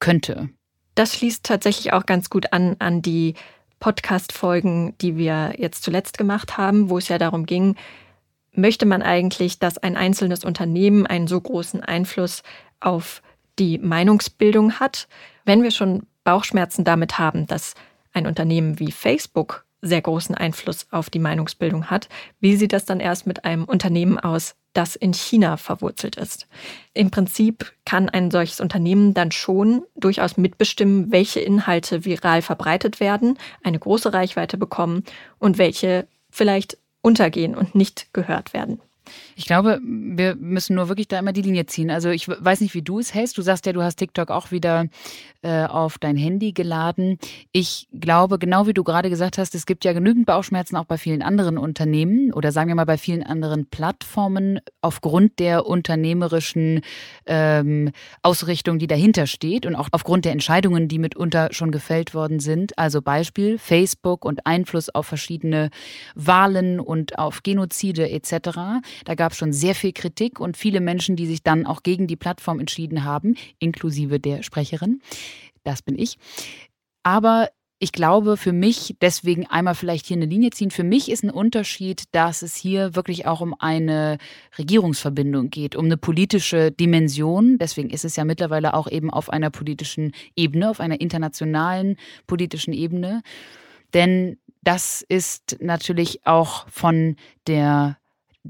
könnte. 0.00 0.48
Das 0.94 1.14
schließt 1.14 1.44
tatsächlich 1.44 1.92
auch 1.92 2.06
ganz 2.06 2.30
gut 2.30 2.52
an 2.52 2.76
an 2.78 3.02
die 3.02 3.34
Podcast-Folgen, 3.80 4.96
die 5.00 5.16
wir 5.16 5.54
jetzt 5.58 5.82
zuletzt 5.82 6.18
gemacht 6.18 6.56
haben, 6.56 6.88
wo 6.88 6.98
es 6.98 7.08
ja 7.08 7.18
darum 7.18 7.46
ging, 7.46 7.76
möchte 8.56 8.86
man 8.86 9.02
eigentlich, 9.02 9.58
dass 9.58 9.78
ein 9.78 9.96
einzelnes 9.96 10.44
Unternehmen 10.44 11.06
einen 11.06 11.26
so 11.26 11.40
großen 11.40 11.82
Einfluss 11.82 12.42
auf 12.80 13.22
die 13.58 13.78
Meinungsbildung 13.78 14.74
hat. 14.74 15.08
Wenn 15.44 15.62
wir 15.62 15.70
schon 15.70 16.06
Bauchschmerzen 16.24 16.84
damit 16.84 17.18
haben, 17.18 17.46
dass 17.46 17.74
ein 18.12 18.26
Unternehmen 18.26 18.78
wie 18.78 18.92
Facebook 18.92 19.64
sehr 19.82 20.00
großen 20.00 20.34
Einfluss 20.34 20.86
auf 20.90 21.10
die 21.10 21.18
Meinungsbildung 21.18 21.86
hat, 21.90 22.08
wie 22.40 22.56
sieht 22.56 22.72
das 22.72 22.84
dann 22.84 23.00
erst 23.00 23.26
mit 23.26 23.44
einem 23.44 23.64
Unternehmen 23.64 24.18
aus, 24.18 24.56
das 24.72 24.96
in 24.96 25.14
China 25.14 25.56
verwurzelt 25.56 26.16
ist? 26.16 26.48
Im 26.92 27.10
Prinzip 27.10 27.72
kann 27.84 28.08
ein 28.08 28.30
solches 28.30 28.60
Unternehmen 28.60 29.14
dann 29.14 29.32
schon 29.32 29.82
durchaus 29.94 30.36
mitbestimmen, 30.36 31.12
welche 31.12 31.40
Inhalte 31.40 32.04
viral 32.04 32.42
verbreitet 32.42 33.00
werden, 33.00 33.38
eine 33.62 33.78
große 33.78 34.12
Reichweite 34.12 34.56
bekommen 34.56 35.04
und 35.38 35.58
welche 35.58 36.08
vielleicht 36.30 36.78
untergehen 37.06 37.54
und 37.54 37.76
nicht 37.76 38.12
gehört 38.12 38.52
werden. 38.52 38.80
Ich 39.38 39.44
glaube, 39.44 39.80
wir 39.82 40.34
müssen 40.34 40.76
nur 40.76 40.88
wirklich 40.88 41.08
da 41.08 41.18
immer 41.18 41.34
die 41.34 41.42
Linie 41.42 41.66
ziehen. 41.66 41.90
Also 41.90 42.08
ich 42.08 42.26
weiß 42.26 42.62
nicht, 42.62 42.72
wie 42.72 42.80
du 42.80 42.98
es 42.98 43.12
hältst. 43.12 43.36
Du 43.36 43.42
sagst 43.42 43.66
ja, 43.66 43.74
du 43.74 43.82
hast 43.82 43.96
TikTok 43.96 44.30
auch 44.30 44.50
wieder 44.50 44.86
äh, 45.42 45.64
auf 45.66 45.98
dein 45.98 46.16
Handy 46.16 46.52
geladen. 46.52 47.18
Ich 47.52 47.86
glaube, 47.92 48.38
genau 48.38 48.66
wie 48.66 48.72
du 48.72 48.82
gerade 48.82 49.10
gesagt 49.10 49.36
hast, 49.36 49.54
es 49.54 49.66
gibt 49.66 49.84
ja 49.84 49.92
genügend 49.92 50.24
Bauchschmerzen 50.24 50.74
auch 50.76 50.86
bei 50.86 50.96
vielen 50.96 51.22
anderen 51.22 51.58
Unternehmen 51.58 52.32
oder 52.32 52.50
sagen 52.50 52.68
wir 52.68 52.74
mal 52.74 52.86
bei 52.86 52.96
vielen 52.96 53.22
anderen 53.22 53.66
Plattformen 53.66 54.58
aufgrund 54.80 55.38
der 55.38 55.66
unternehmerischen 55.66 56.80
ähm, 57.26 57.92
Ausrichtung, 58.22 58.78
die 58.78 58.86
dahinter 58.86 59.26
steht 59.26 59.66
und 59.66 59.76
auch 59.76 59.88
aufgrund 59.92 60.24
der 60.24 60.32
Entscheidungen, 60.32 60.88
die 60.88 60.98
mitunter 60.98 61.50
schon 61.52 61.70
gefällt 61.70 62.14
worden 62.14 62.40
sind. 62.40 62.76
Also 62.78 63.02
Beispiel 63.02 63.58
Facebook 63.58 64.24
und 64.24 64.46
Einfluss 64.46 64.88
auf 64.88 65.06
verschiedene 65.06 65.70
Wahlen 66.14 66.80
und 66.80 67.18
auf 67.18 67.42
Genozide 67.42 68.10
etc. 68.10 68.80
Da 69.04 69.14
gab 69.14 69.25
es 69.32 69.38
schon 69.38 69.52
sehr 69.52 69.74
viel 69.74 69.92
Kritik 69.92 70.40
und 70.40 70.56
viele 70.56 70.80
Menschen, 70.80 71.16
die 71.16 71.26
sich 71.26 71.42
dann 71.42 71.66
auch 71.66 71.82
gegen 71.82 72.06
die 72.06 72.16
Plattform 72.16 72.60
entschieden 72.60 73.04
haben, 73.04 73.36
inklusive 73.58 74.20
der 74.20 74.42
Sprecherin. 74.42 75.00
Das 75.64 75.82
bin 75.82 75.98
ich. 75.98 76.18
Aber 77.02 77.48
ich 77.78 77.92
glaube, 77.92 78.38
für 78.38 78.52
mich, 78.52 78.96
deswegen 79.02 79.46
einmal 79.46 79.74
vielleicht 79.74 80.06
hier 80.06 80.16
eine 80.16 80.24
Linie 80.24 80.50
ziehen, 80.50 80.70
für 80.70 80.84
mich 80.84 81.10
ist 81.10 81.24
ein 81.24 81.30
Unterschied, 81.30 82.04
dass 82.12 82.40
es 82.40 82.56
hier 82.56 82.96
wirklich 82.96 83.26
auch 83.26 83.42
um 83.42 83.54
eine 83.58 84.16
Regierungsverbindung 84.56 85.50
geht, 85.50 85.76
um 85.76 85.84
eine 85.84 85.98
politische 85.98 86.72
Dimension. 86.72 87.58
Deswegen 87.58 87.90
ist 87.90 88.06
es 88.06 88.16
ja 88.16 88.24
mittlerweile 88.24 88.72
auch 88.72 88.90
eben 88.90 89.10
auf 89.10 89.28
einer 89.28 89.50
politischen 89.50 90.12
Ebene, 90.36 90.70
auf 90.70 90.80
einer 90.80 91.02
internationalen 91.02 91.96
politischen 92.26 92.72
Ebene. 92.72 93.22
Denn 93.92 94.38
das 94.62 95.04
ist 95.06 95.58
natürlich 95.60 96.26
auch 96.26 96.66
von 96.70 97.16
der 97.46 97.98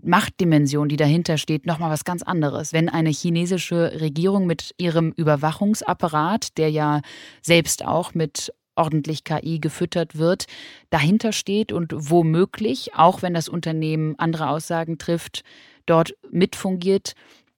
Machtdimension, 0.02 0.88
die 0.88 0.96
dahinter 0.96 1.38
steht, 1.38 1.66
nochmal 1.66 1.90
was 1.90 2.04
ganz 2.04 2.22
anderes. 2.22 2.72
Wenn 2.72 2.88
eine 2.88 3.10
chinesische 3.10 4.00
Regierung 4.00 4.46
mit 4.46 4.74
ihrem 4.78 5.12
Überwachungsapparat, 5.12 6.56
der 6.58 6.70
ja 6.70 7.00
selbst 7.42 7.84
auch 7.84 8.14
mit 8.14 8.52
ordentlich 8.76 9.24
KI 9.24 9.58
gefüttert 9.58 10.16
wird, 10.18 10.46
dahinter 10.90 11.32
steht 11.32 11.72
und 11.72 11.92
womöglich, 11.94 12.94
auch 12.94 13.22
wenn 13.22 13.34
das 13.34 13.48
Unternehmen 13.48 14.14
andere 14.18 14.50
Aussagen 14.50 14.98
trifft, 14.98 15.42
dort 15.86 16.14
mitfungiert, 16.30 17.14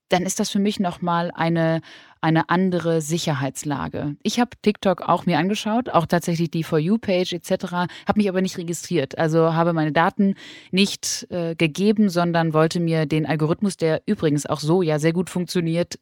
dann 0.09 0.23
ist 0.23 0.41
das 0.41 0.51
für 0.51 0.59
mich 0.59 0.81
nochmal 0.81 1.31
eine, 1.35 1.81
eine 2.21 2.49
andere 2.51 3.01
Sicherheitslage. 3.01 4.17
Ich 4.23 4.41
habe 4.41 4.51
TikTok 4.63 5.03
auch 5.03 5.27
mir 5.27 5.39
angeschaut, 5.39 5.91
auch 5.91 6.07
tatsächlich 6.07 6.51
die 6.51 6.65
For 6.65 6.79
You-Page 6.79 7.33
etc., 7.35 7.73
habe 7.73 7.89
mich 8.17 8.29
aber 8.29 8.41
nicht 8.41 8.59
registriert. 8.59 9.19
Also 9.19 9.55
habe 9.55 9.73
meine 9.73 9.93
Daten 9.93 10.35
nicht 10.71 11.27
äh, 11.31 11.55
gegeben, 11.55 12.09
sondern 12.09 12.53
wollte 12.53 12.81
mir 12.81 13.07
den 13.07 13.27
Algorithmus, 13.27 13.77
der 13.77 14.03
übrigens 14.07 14.47
auch 14.47 14.61
so 14.61 14.83
ja 14.83 14.99
sehr 14.99 15.13
gut 15.13 15.31
funktioniert, 15.31 15.99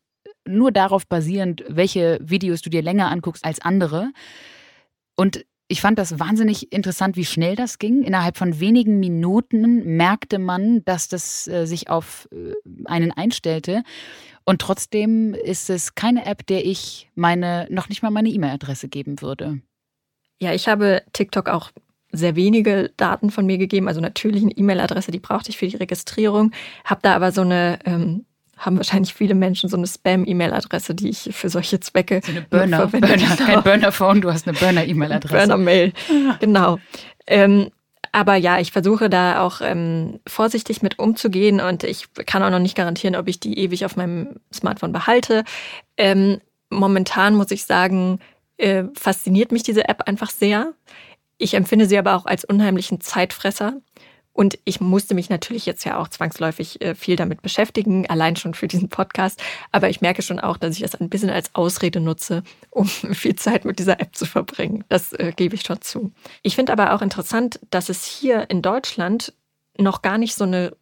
nur 0.46 0.70
darauf 0.72 1.06
basierend, 1.06 1.64
welche 1.68 2.18
Videos 2.22 2.62
du 2.62 2.70
dir 2.70 2.82
länger 2.82 3.10
anguckst 3.10 3.44
als 3.44 3.60
andere. 3.60 4.10
Und 5.16 5.44
ich 5.68 5.80
fand 5.80 5.98
das 5.98 6.18
wahnsinnig 6.20 6.72
interessant, 6.72 7.16
wie 7.16 7.24
schnell 7.24 7.56
das 7.56 7.78
ging. 7.78 8.02
Innerhalb 8.02 8.36
von 8.36 8.60
wenigen 8.60 9.00
Minuten 9.00 9.96
merkte 9.96 10.38
man, 10.38 10.84
dass 10.84 11.08
das 11.08 11.48
äh, 11.48 11.66
sich 11.66 11.90
auf 11.90 12.28
äh, 12.32 12.52
einen 12.84 13.10
einstellte. 13.12 13.82
Und 14.44 14.60
trotzdem 14.60 15.34
ist 15.34 15.68
es 15.70 15.96
keine 15.96 16.24
App, 16.24 16.46
der 16.46 16.64
ich 16.64 17.10
meine, 17.16 17.66
noch 17.68 17.88
nicht 17.88 18.02
mal 18.02 18.10
meine 18.10 18.28
E-Mail-Adresse 18.28 18.88
geben 18.88 19.20
würde. 19.20 19.60
Ja, 20.40 20.52
ich 20.52 20.68
habe 20.68 21.02
TikTok 21.12 21.48
auch 21.48 21.72
sehr 22.12 22.36
wenige 22.36 22.92
Daten 22.96 23.30
von 23.30 23.44
mir 23.44 23.58
gegeben. 23.58 23.88
Also 23.88 24.00
natürlich 24.00 24.42
eine 24.42 24.52
E-Mail-Adresse, 24.52 25.10
die 25.10 25.18
brauchte 25.18 25.50
ich 25.50 25.58
für 25.58 25.66
die 25.66 25.76
Registrierung. 25.76 26.52
Habe 26.84 27.00
da 27.02 27.16
aber 27.16 27.32
so 27.32 27.40
eine 27.40 27.80
ähm, 27.84 28.24
haben 28.56 28.76
wahrscheinlich 28.76 29.14
viele 29.14 29.34
Menschen 29.34 29.68
so 29.68 29.76
eine 29.76 29.86
Spam-E-Mail-Adresse, 29.86 30.94
die 30.94 31.10
ich 31.10 31.30
für 31.32 31.48
solche 31.48 31.78
Zwecke 31.80 32.20
so 32.24 32.32
eine 32.32 32.42
Burner, 32.42 32.88
verwende. 32.88 33.08
Burner, 33.08 33.36
kein 33.36 33.62
Burner-Phone, 33.62 34.20
du 34.22 34.32
hast 34.32 34.48
eine 34.48 34.56
Burner-E-Mail-Adresse. 34.56 35.34
Burner-Mail, 35.34 35.92
genau. 36.40 36.78
Ähm, 37.26 37.70
aber 38.12 38.36
ja, 38.36 38.58
ich 38.58 38.72
versuche 38.72 39.10
da 39.10 39.42
auch 39.42 39.60
ähm, 39.60 40.20
vorsichtig 40.26 40.80
mit 40.80 40.98
umzugehen 40.98 41.60
und 41.60 41.84
ich 41.84 42.06
kann 42.24 42.42
auch 42.42 42.50
noch 42.50 42.60
nicht 42.60 42.76
garantieren, 42.76 43.14
ob 43.14 43.28
ich 43.28 43.40
die 43.40 43.58
ewig 43.58 43.84
auf 43.84 43.96
meinem 43.96 44.40
Smartphone 44.54 44.92
behalte. 44.92 45.44
Ähm, 45.98 46.40
momentan 46.70 47.34
muss 47.34 47.50
ich 47.50 47.64
sagen, 47.64 48.20
äh, 48.56 48.84
fasziniert 48.94 49.52
mich 49.52 49.64
diese 49.64 49.88
App 49.88 50.04
einfach 50.06 50.30
sehr. 50.30 50.72
Ich 51.36 51.52
empfinde 51.52 51.84
sie 51.86 51.98
aber 51.98 52.16
auch 52.16 52.24
als 52.24 52.44
unheimlichen 52.44 53.02
Zeitfresser. 53.02 53.74
Und 54.36 54.58
ich 54.66 54.82
musste 54.82 55.14
mich 55.14 55.30
natürlich 55.30 55.64
jetzt 55.64 55.84
ja 55.84 55.98
auch 55.98 56.08
zwangsläufig 56.08 56.82
äh, 56.82 56.94
viel 56.94 57.16
damit 57.16 57.40
beschäftigen, 57.40 58.06
allein 58.06 58.36
schon 58.36 58.52
für 58.52 58.68
diesen 58.68 58.90
Podcast. 58.90 59.42
Aber 59.72 59.88
ich 59.88 60.02
merke 60.02 60.20
schon 60.20 60.38
auch, 60.38 60.58
dass 60.58 60.76
ich 60.76 60.82
es 60.82 60.94
ein 60.94 61.08
bisschen 61.08 61.30
als 61.30 61.54
Ausrede 61.54 62.00
nutze, 62.00 62.42
um 62.68 62.86
viel 63.12 63.34
Zeit 63.34 63.64
mit 63.64 63.78
dieser 63.78 63.98
App 63.98 64.14
zu 64.14 64.26
verbringen. 64.26 64.84
Das 64.90 65.14
äh, 65.14 65.32
gebe 65.34 65.54
ich 65.54 65.62
schon 65.62 65.80
zu. 65.80 66.12
Ich 66.42 66.54
finde 66.54 66.72
aber 66.72 66.92
auch 66.92 67.00
interessant, 67.00 67.60
dass 67.70 67.88
es 67.88 68.04
hier 68.04 68.50
in 68.50 68.60
Deutschland 68.60 69.32
noch 69.78 70.02
gar 70.02 70.18
nicht 70.18 70.34
so 70.34 70.44
eine 70.44 70.76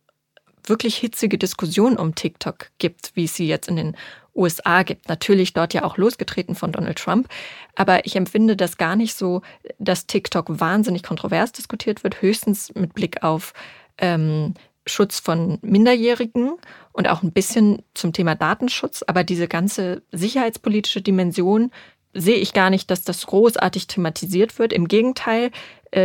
wirklich 0.69 0.97
hitzige 0.97 1.39
Diskussion 1.39 1.97
um 1.97 2.15
TikTok 2.15 2.71
gibt, 2.79 3.13
wie 3.15 3.25
es 3.25 3.35
sie 3.35 3.47
jetzt 3.47 3.69
in 3.69 3.77
den 3.77 3.97
USA 4.35 4.83
gibt. 4.83 5.09
Natürlich 5.09 5.53
dort 5.53 5.75
ja 5.75 5.85
auch 5.85 5.97
losgetreten 5.97 6.55
von 6.55 6.73
Donald 6.73 6.99
Trump. 6.99 7.29
Aber 7.75 8.05
ich 8.07 8.17
empfinde 8.17 8.57
das 8.57 8.77
gar 8.77 8.97
nicht 8.97 9.15
so, 9.15 9.43
dass 9.79 10.07
TikTok 10.07 10.61
wahnsinnig 10.61 11.03
kontrovers 11.03 11.53
diskutiert 11.53 12.03
wird, 12.05 12.21
höchstens 12.23 12.75
mit 12.75 12.95
Blick 12.95 13.23
auf 13.23 13.53
ähm, 13.99 14.55
Schutz 14.87 15.19
von 15.19 15.59
Minderjährigen 15.63 16.55
und 16.93 17.09
auch 17.09 17.23
ein 17.23 17.33
bisschen 17.33 17.83
zum 17.95 18.13
Thema 18.13 18.35
Datenschutz. 18.35 19.03
Aber 19.07 19.25
diese 19.25 19.49
ganze 19.49 20.03
sicherheitspolitische 20.13 21.01
Dimension 21.01 21.71
sehe 22.13 22.37
ich 22.37 22.53
gar 22.53 22.71
nicht, 22.71 22.91
dass 22.91 23.03
das 23.03 23.27
großartig 23.27 23.87
thematisiert 23.87 24.59
wird. 24.59 24.73
Im 24.73 24.89
Gegenteil, 24.89 25.51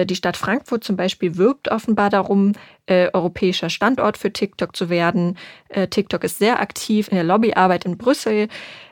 die 0.05 0.15
Stadt 0.15 0.37
Frankfurt 0.37 0.83
zum 0.83 0.95
Beispiel 0.95 1.37
wirbt 1.37 1.71
offenbar 1.71 2.09
darum, 2.09 2.53
äh, 2.85 3.09
europäischer 3.13 3.69
Standort 3.69 4.17
für 4.17 4.33
TikTok 4.33 4.75
zu 4.75 4.89
werden. 4.89 5.37
Äh, 5.69 5.87
TikTok 5.87 6.23
ist 6.23 6.39
sehr 6.39 6.59
aktiv 6.59 7.07
in 7.09 7.15
der 7.15 7.23
Lobbyarbeit 7.23 7.85
in 7.85 7.97
Brüssel. 7.97 8.47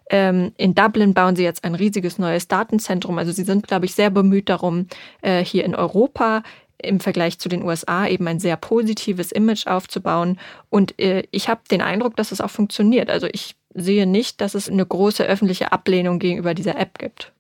Ähm, 0.10 0.54
in 0.58 0.76
Dublin 0.76 1.14
bauen 1.14 1.36
sie 1.36 1.44
jetzt 1.44 1.64
ein 1.64 1.76
riesiges 1.76 2.18
neues 2.18 2.48
Datenzentrum. 2.48 3.18
Also 3.18 3.32
sie 3.32 3.44
sind, 3.44 3.68
glaube 3.68 3.86
ich, 3.86 3.94
sehr 3.96 4.10
bemüht 4.10 4.50
darum, 4.50 4.88
äh, 5.22 5.44
hier 5.44 5.66
in 5.66 5.76
Europa 5.76 6.44
im 6.80 7.00
Vergleich 7.00 7.40
zu 7.40 7.50
den 7.50 7.64
USA 7.64 8.08
eben 8.08 8.28
ein 8.28 8.40
sehr 8.40 8.56
positives 8.56 9.32
Image 9.32 9.66
aufzubauen. 9.66 10.40
Und 10.70 11.00
äh, 11.00 11.24
ich 11.32 11.50
habe 11.50 11.62
den 11.70 11.82
Eindruck, 11.82 12.16
dass 12.16 12.32
es 12.32 12.40
auch 12.40 12.52
funktioniert. 12.52 13.10
Also 13.10 13.28
ich 13.32 13.56
sehe 13.74 14.06
nicht, 14.06 14.42
dass 14.42 14.54
es 14.54 14.70
eine 14.70 14.86
große 14.86 15.26
öffentliche 15.26 15.72
Ablehnung 15.72 16.20
gegenüber 16.20 16.54
dieser 16.54 16.78
App 16.78 17.00
gibt. 17.00 17.34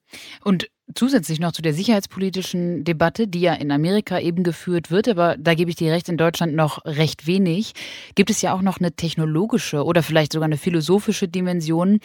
Und 0.43 0.70
zusätzlich 0.95 1.39
noch 1.39 1.52
zu 1.52 1.62
der 1.62 1.73
sicherheitspolitischen 1.73 2.84
Debatte, 2.84 3.28
die 3.28 3.41
ja 3.41 3.54
in 3.54 3.71
Amerika 3.71 4.19
eben 4.19 4.43
geführt 4.43 4.89
wird, 4.89 5.08
aber 5.08 5.36
da 5.38 5.54
gebe 5.54 5.69
ich 5.69 5.76
dir 5.76 5.91
recht, 5.91 6.10
in 6.10 6.17
Deutschland 6.17 6.56
noch 6.56 6.86
recht 6.86 7.28
wenig, 7.28 7.73
gibt 8.15 8.30
es 8.30 8.41
ja 8.41 8.54
auch 8.54 8.62
noch 8.62 8.80
eine 8.80 8.93
technologische 8.93 9.84
oder 9.84 10.02
vielleicht 10.04 10.34
sogar 10.34 10.45
eine 10.45 10.58
philosophische 10.58 11.28
Dimension, 11.28 12.00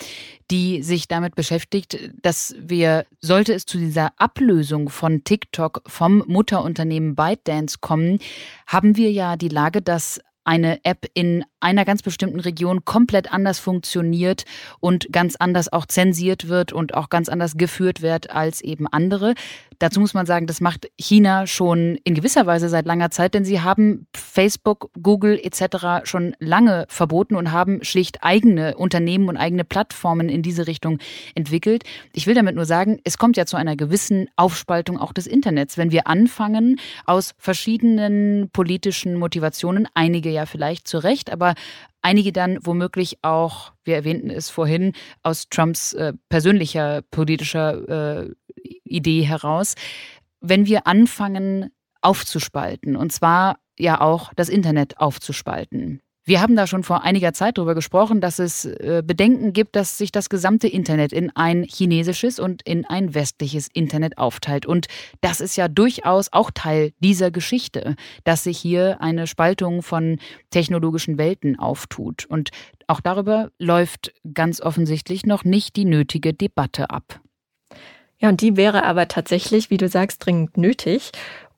die 0.51 0.83
sich 0.83 1.09
damit 1.09 1.35
beschäftigt, 1.35 2.11
dass 2.21 2.55
wir, 2.59 3.07
sollte 3.21 3.55
es 3.55 3.66
zu 3.66 3.79
dieser 3.79 4.12
Ablösung 4.18 4.88
von 4.88 5.25
TikTok 5.25 5.83
vom 5.87 6.25
Mutterunternehmen 6.27 7.14
ByteDance 7.14 7.79
kommen, 7.81 8.18
haben 8.66 8.97
wir 8.97 9.12
ja 9.12 9.37
die 9.37 9.49
Lage, 9.49 9.81
dass 9.81 10.21
eine 10.45 10.85
App 10.85 11.07
in 11.14 11.45
einer 11.62 11.85
ganz 11.85 12.03
bestimmten 12.03 12.40
Region 12.40 12.85
komplett 12.85 13.33
anders 13.33 13.59
funktioniert 13.59 14.44
und 14.81 15.12
ganz 15.12 15.37
anders 15.37 15.72
auch 15.72 15.87
zensiert 15.87 16.48
wird 16.48 16.72
und 16.72 16.94
auch 16.94 17.09
ganz 17.09 17.29
anders 17.29 17.57
geführt 17.57 18.03
wird 18.03 18.31
als 18.31 18.61
eben 18.61 18.87
andere. 18.87 19.35
Dazu 19.83 19.98
muss 19.98 20.14
man 20.14 20.27
sagen, 20.27 20.46
das 20.46 20.61
macht 20.61 20.88
China 20.96 21.48
schon 21.48 21.98
in 22.05 22.14
gewisser 22.14 22.46
Weise 22.46 22.68
seit 22.68 22.87
langer 22.87 23.11
Zeit, 23.11 23.35
denn 23.35 23.44
sie 23.44 23.62
haben 23.62 24.07
Facebook, 24.14 24.90
Google 25.03 25.40
etc. 25.42 26.05
schon 26.05 26.37
lange 26.38 26.87
verboten 26.88 27.35
und 27.35 27.51
haben 27.51 27.83
schlicht 27.83 28.22
eigene 28.22 28.77
Unternehmen 28.77 29.29
und 29.29 29.37
eigene 29.37 29.64
Plattformen 29.64 30.29
in 30.29 30.42
diese 30.42 30.68
Richtung 30.68 30.98
entwickelt. 31.35 31.83
Ich 32.12 32.29
will 32.29 32.35
damit 32.35 32.55
nur 32.55 32.64
sagen, 32.64 33.01
es 33.03 33.18
kommt 33.18 33.37
ja 33.37 33.44
zu 33.44 33.57
einer 33.57 33.75
gewissen 33.75 34.29
Aufspaltung 34.37 34.98
auch 34.98 35.12
des 35.12 35.27
Internets, 35.27 35.77
wenn 35.77 35.90
wir 35.90 36.07
anfangen, 36.07 36.79
aus 37.05 37.35
verschiedenen 37.38 38.51
politischen 38.53 39.16
Motivationen, 39.16 39.88
einige 39.94 40.31
ja 40.31 40.46
vielleicht 40.46 40.87
zu 40.87 40.98
Recht, 40.98 41.33
aber 41.33 41.52
einige 42.03 42.33
dann 42.33 42.59
womöglich 42.62 43.19
auch, 43.23 43.73
wir 43.85 43.95
erwähnten 43.97 44.31
es 44.31 44.51
vorhin, 44.51 44.93
aus 45.23 45.49
Trumps 45.49 45.93
äh, 45.95 46.12
persönlicher 46.29 47.03
politischer 47.11 48.23
äh, 48.23 48.31
Idee 48.85 49.23
heraus, 49.23 49.75
wenn 50.41 50.67
wir 50.67 50.87
anfangen 50.87 51.71
aufzuspalten, 52.01 52.97
und 52.97 53.12
zwar 53.12 53.59
ja 53.79 54.01
auch 54.01 54.33
das 54.35 54.49
Internet 54.49 54.99
aufzuspalten. 54.99 56.03
Wir 56.25 56.41
haben 56.41 56.55
da 56.55 56.69
schon 56.69 56.85
vor 56.85 57.03
einiger 57.03 57.33
Zeit 57.33 57.59
darüber 57.59 57.75
gesprochen, 57.75 58.21
dass 58.21 58.39
es 58.39 58.65
äh, 58.65 59.03
Bedenken 59.05 59.53
gibt, 59.53 59.75
dass 59.75 59.99
sich 59.99 60.13
das 60.13 60.29
gesamte 60.29 60.69
Internet 60.69 61.13
in 61.13 61.35
ein 61.35 61.65
chinesisches 61.65 62.39
und 62.39 62.63
in 62.63 62.85
ein 62.85 63.15
westliches 63.15 63.69
Internet 63.73 64.19
aufteilt. 64.19 64.65
Und 64.65 64.87
das 65.21 65.41
ist 65.41 65.57
ja 65.57 65.67
durchaus 65.67 66.33
auch 66.33 66.53
Teil 66.53 66.93
dieser 67.01 67.33
Geschichte, 67.33 67.97
dass 68.23 68.45
sich 68.45 68.59
hier 68.59 69.01
eine 69.01 69.27
Spaltung 69.27 69.83
von 69.83 70.21
technologischen 70.51 71.19
Welten 71.19 71.59
auftut. 71.59 72.27
Und 72.27 72.51
auch 72.87 73.01
darüber 73.01 73.51
läuft 73.59 74.13
ganz 74.33 74.61
offensichtlich 74.61 75.27
noch 75.27 75.43
nicht 75.43 75.75
die 75.75 75.85
nötige 75.85 76.35
Debatte 76.35 76.91
ab. 76.91 77.21
Ja, 78.23 78.29
und 78.29 78.41
die 78.41 78.57
wäre 78.57 78.85
aber 78.85 79.09
tatsächlich, 79.09 79.71
wie 79.71 79.79
du 79.79 79.89
sagst, 79.89 80.25
dringend 80.25 80.57
nötig. 80.57 81.11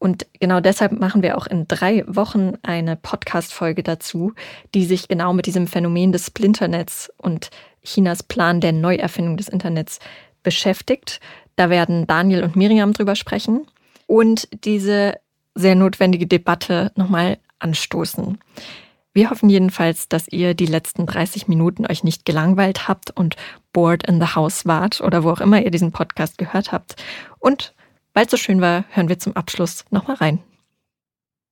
Und 0.04 0.26
genau 0.38 0.60
deshalb 0.60 0.92
machen 0.92 1.22
wir 1.22 1.38
auch 1.38 1.46
in 1.46 1.66
drei 1.66 2.04
Wochen 2.06 2.58
eine 2.62 2.94
Podcast-Folge 2.94 3.82
dazu, 3.82 4.34
die 4.74 4.84
sich 4.84 5.08
genau 5.08 5.32
mit 5.32 5.46
diesem 5.46 5.66
Phänomen 5.66 6.12
des 6.12 6.26
Splinternets 6.26 7.10
und 7.16 7.48
Chinas 7.82 8.22
Plan 8.22 8.60
der 8.60 8.72
Neuerfindung 8.72 9.38
des 9.38 9.48
Internets 9.48 10.00
beschäftigt. 10.42 11.20
Da 11.56 11.70
werden 11.70 12.06
Daniel 12.06 12.42
und 12.44 12.54
Miriam 12.54 12.92
drüber 12.92 13.16
sprechen 13.16 13.66
und 14.06 14.46
diese 14.64 15.14
sehr 15.54 15.74
notwendige 15.74 16.26
Debatte 16.26 16.92
nochmal 16.96 17.38
anstoßen. 17.58 18.36
Wir 19.14 19.30
hoffen 19.30 19.48
jedenfalls, 19.48 20.10
dass 20.10 20.28
ihr 20.28 20.52
die 20.52 20.66
letzten 20.66 21.06
30 21.06 21.48
Minuten 21.48 21.86
euch 21.86 22.04
nicht 22.04 22.26
gelangweilt 22.26 22.88
habt 22.88 23.10
und 23.10 23.36
bored 23.72 24.06
in 24.06 24.20
the 24.20 24.34
house 24.34 24.66
wart 24.66 25.00
oder 25.00 25.24
wo 25.24 25.30
auch 25.30 25.40
immer 25.40 25.62
ihr 25.62 25.70
diesen 25.70 25.92
Podcast 25.92 26.36
gehört 26.36 26.72
habt. 26.72 26.96
Und 27.38 27.73
weil 28.14 28.24
es 28.24 28.30
so 28.30 28.36
schön 28.36 28.60
war, 28.60 28.84
hören 28.90 29.08
wir 29.08 29.18
zum 29.18 29.36
Abschluss 29.36 29.84
nochmal 29.90 30.16
rein. 30.16 30.40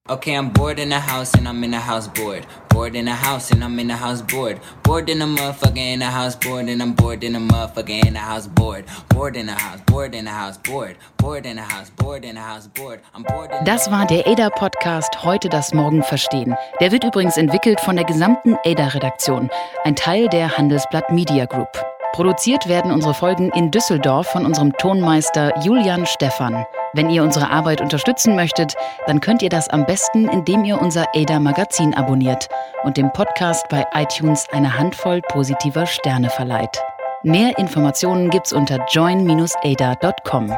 Okay, 0.08 0.36
I'm 0.36 0.52
bored 0.52 0.80
in 0.80 0.88
the 0.88 0.96
house 0.96 1.32
and 1.34 1.46
I'm 1.46 1.62
in 1.62 1.70
the 1.70 1.78
house 1.78 2.08
bored. 2.08 2.44
Bored 2.70 2.96
in 2.96 3.04
the 3.04 3.12
house 3.12 3.52
and 3.52 3.62
I'm 3.62 3.78
in 3.78 3.86
the 3.86 3.94
house 3.94 4.20
bored. 4.20 4.58
Bored 4.82 5.08
in 5.08 5.20
the 5.20 5.26
motherfucker 5.26 5.76
in 5.76 6.00
the 6.00 6.06
house 6.06 6.34
bored 6.34 6.68
and 6.68 6.82
I'm 6.82 6.92
bored 6.92 7.22
in 7.22 7.34
the 7.34 7.38
motherfucker 7.38 8.04
in 8.04 8.14
the 8.14 8.18
house 8.18 8.48
bored. 8.48 8.84
Bored 9.10 9.36
in 9.36 9.46
the 9.46 9.52
house, 9.52 9.80
bored 9.86 10.12
in 10.16 10.24
the 10.24 10.32
house 10.32 10.58
bored. 10.58 10.96
Bored 11.18 11.46
in 11.46 11.54
the 11.54 11.62
house, 11.62 11.90
bored 11.90 12.24
in 12.24 12.34
the 12.34 12.40
house 12.40 12.66
bored. 12.66 13.00
I'm 13.14 13.22
bored 13.22 13.52
in 13.52 13.64
Das 13.64 13.92
war 13.92 14.04
der 14.04 14.26
ADA 14.26 14.50
Podcast 14.50 15.22
Heute 15.22 15.48
das 15.48 15.72
Morgen 15.72 16.02
verstehen. 16.02 16.56
Der 16.80 16.90
wird 16.90 17.04
übrigens 17.04 17.36
entwickelt 17.36 17.80
von 17.80 17.94
der 17.94 18.04
gesamten 18.04 18.56
ADA 18.64 18.88
Redaktion, 18.88 19.50
ein 19.84 19.94
Teil 19.94 20.28
der 20.28 20.58
Handelsblatt 20.58 21.12
Media 21.12 21.44
Group. 21.44 21.68
Produziert 22.12 22.68
werden 22.68 22.92
unsere 22.92 23.14
Folgen 23.14 23.50
in 23.52 23.70
Düsseldorf 23.70 24.26
von 24.26 24.44
unserem 24.44 24.76
Tonmeister 24.76 25.58
Julian 25.64 26.04
Stephan. 26.04 26.66
Wenn 26.92 27.08
ihr 27.08 27.22
unsere 27.22 27.50
Arbeit 27.50 27.80
unterstützen 27.80 28.36
möchtet, 28.36 28.74
dann 29.06 29.20
könnt 29.20 29.40
ihr 29.40 29.48
das 29.48 29.70
am 29.70 29.86
besten, 29.86 30.28
indem 30.28 30.62
ihr 30.64 30.78
unser 30.78 31.06
ADA 31.14 31.40
Magazin 31.40 31.94
abonniert 31.94 32.48
und 32.84 32.98
dem 32.98 33.10
Podcast 33.12 33.66
bei 33.70 33.86
iTunes 33.94 34.46
eine 34.52 34.78
Handvoll 34.78 35.22
positiver 35.22 35.86
Sterne 35.86 36.28
verleiht. 36.28 36.82
Mehr 37.22 37.56
Informationen 37.58 38.28
gibt's 38.28 38.52
unter 38.52 38.84
join-ada.com. 38.90 40.52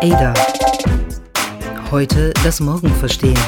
Ada. 0.00 0.34
Heute 1.90 2.32
das 2.44 2.60
Morgen 2.60 2.90
verstehen. 2.94 3.38